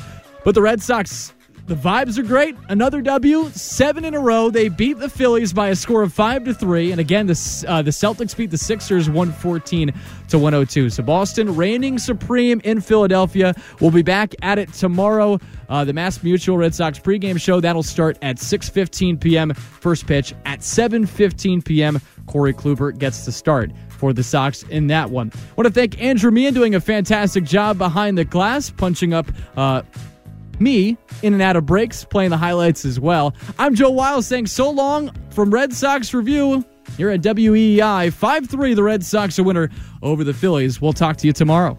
But 0.45 0.55
the 0.55 0.61
Red 0.61 0.83
Sox 0.83 1.33
the 1.67 1.75
vibes 1.75 2.19
are 2.19 2.23
great. 2.23 2.57
Another 2.69 3.01
W, 3.03 3.51
seven 3.51 4.05
in 4.05 4.15
a 4.15 4.21
row. 4.21 4.51
They 4.51 4.69
beat 4.69 4.99
the 4.99 5.11
Phillies 5.11 5.53
by 5.53 5.69
a 5.69 5.77
score 5.77 6.03
of 6.03 6.13
five 6.13 6.45
to 6.45 6.55
three, 6.55 6.93
and 6.93 7.01
again, 7.01 7.27
the 7.27 7.65
uh, 7.69 7.83
the 7.83 7.91
Celtics 7.91 8.37
beat 8.37 8.51
the 8.51 8.59
Sixers 8.59 9.11
one 9.11 9.33
fourteen 9.33 9.93
to 10.29 10.39
one 10.39 10.53
hundred 10.53 10.71
two. 10.71 10.91
So 10.91 11.03
Boston 11.03 11.55
reigning 11.57 11.99
supreme 11.99 12.61
in 12.65 12.81
Philadelphia. 12.81 13.55
We'll 13.81 13.91
be 13.91 14.03
back 14.03 14.35
at 14.43 14.59
it 14.59 14.73
tomorrow. 14.73 15.39
Uh, 15.69 15.85
the 15.85 15.93
Mass 15.93 16.23
Mutual 16.23 16.57
Red 16.57 16.75
Sox 16.75 16.99
pregame 17.01 17.41
show 17.41 17.61
that'll 17.61 17.83
start 17.83 18.17
at 18.23 18.39
six 18.39 18.69
fifteen 18.69 19.19
p.m. 19.19 19.53
First 19.55 20.07
pitch 20.07 20.35
at 20.45 20.63
seven 20.63 21.07
fifteen 21.07 21.63
p.m. 21.63 22.01
Corey 22.27 22.55
Kluber 22.55 22.97
gets 22.97 23.25
the 23.25 23.33
start 23.33 23.71
for 23.89 24.13
the 24.13 24.23
Sox 24.23 24.63
in 24.65 24.89
that 24.89 25.11
one. 25.11 25.33
I 25.35 25.55
want 25.57 25.67
to 25.67 25.73
thank 25.73 26.01
Andrew 26.01 26.31
Meehan 26.31 26.55
doing 26.55 26.75
a 26.75 26.81
fantastic 26.81 27.45
job 27.45 27.79
behind 27.79 28.19
the 28.19 28.25
glass, 28.25 28.71
punching 28.71 29.15
up. 29.15 29.27
Uh, 29.57 29.83
me 30.61 30.97
in 31.23 31.33
and 31.33 31.43
out 31.43 31.57
of 31.57 31.67
breaks, 31.67 32.05
playing 32.05 32.31
the 32.31 32.37
highlights 32.37 32.85
as 32.85 33.01
well. 33.01 33.35
I'm 33.59 33.75
Joe 33.75 33.91
Weil 33.91 34.23
saying 34.23 34.47
so 34.47 34.71
long 34.71 35.11
from 35.31 35.51
Red 35.51 35.73
Sox 35.73 36.13
Review. 36.15 36.65
You're 36.99 37.11
at 37.11 37.21
WEEI 37.21 38.13
5 38.13 38.49
3. 38.49 38.75
The 38.75 38.83
Red 38.83 39.05
Sox 39.05 39.39
are 39.39 39.43
winner 39.43 39.71
over 40.03 40.25
the 40.25 40.35
Phillies. 40.35 40.81
We'll 40.81 40.93
talk 40.93 41.17
to 41.19 41.27
you 41.27 41.33
tomorrow. 41.33 41.79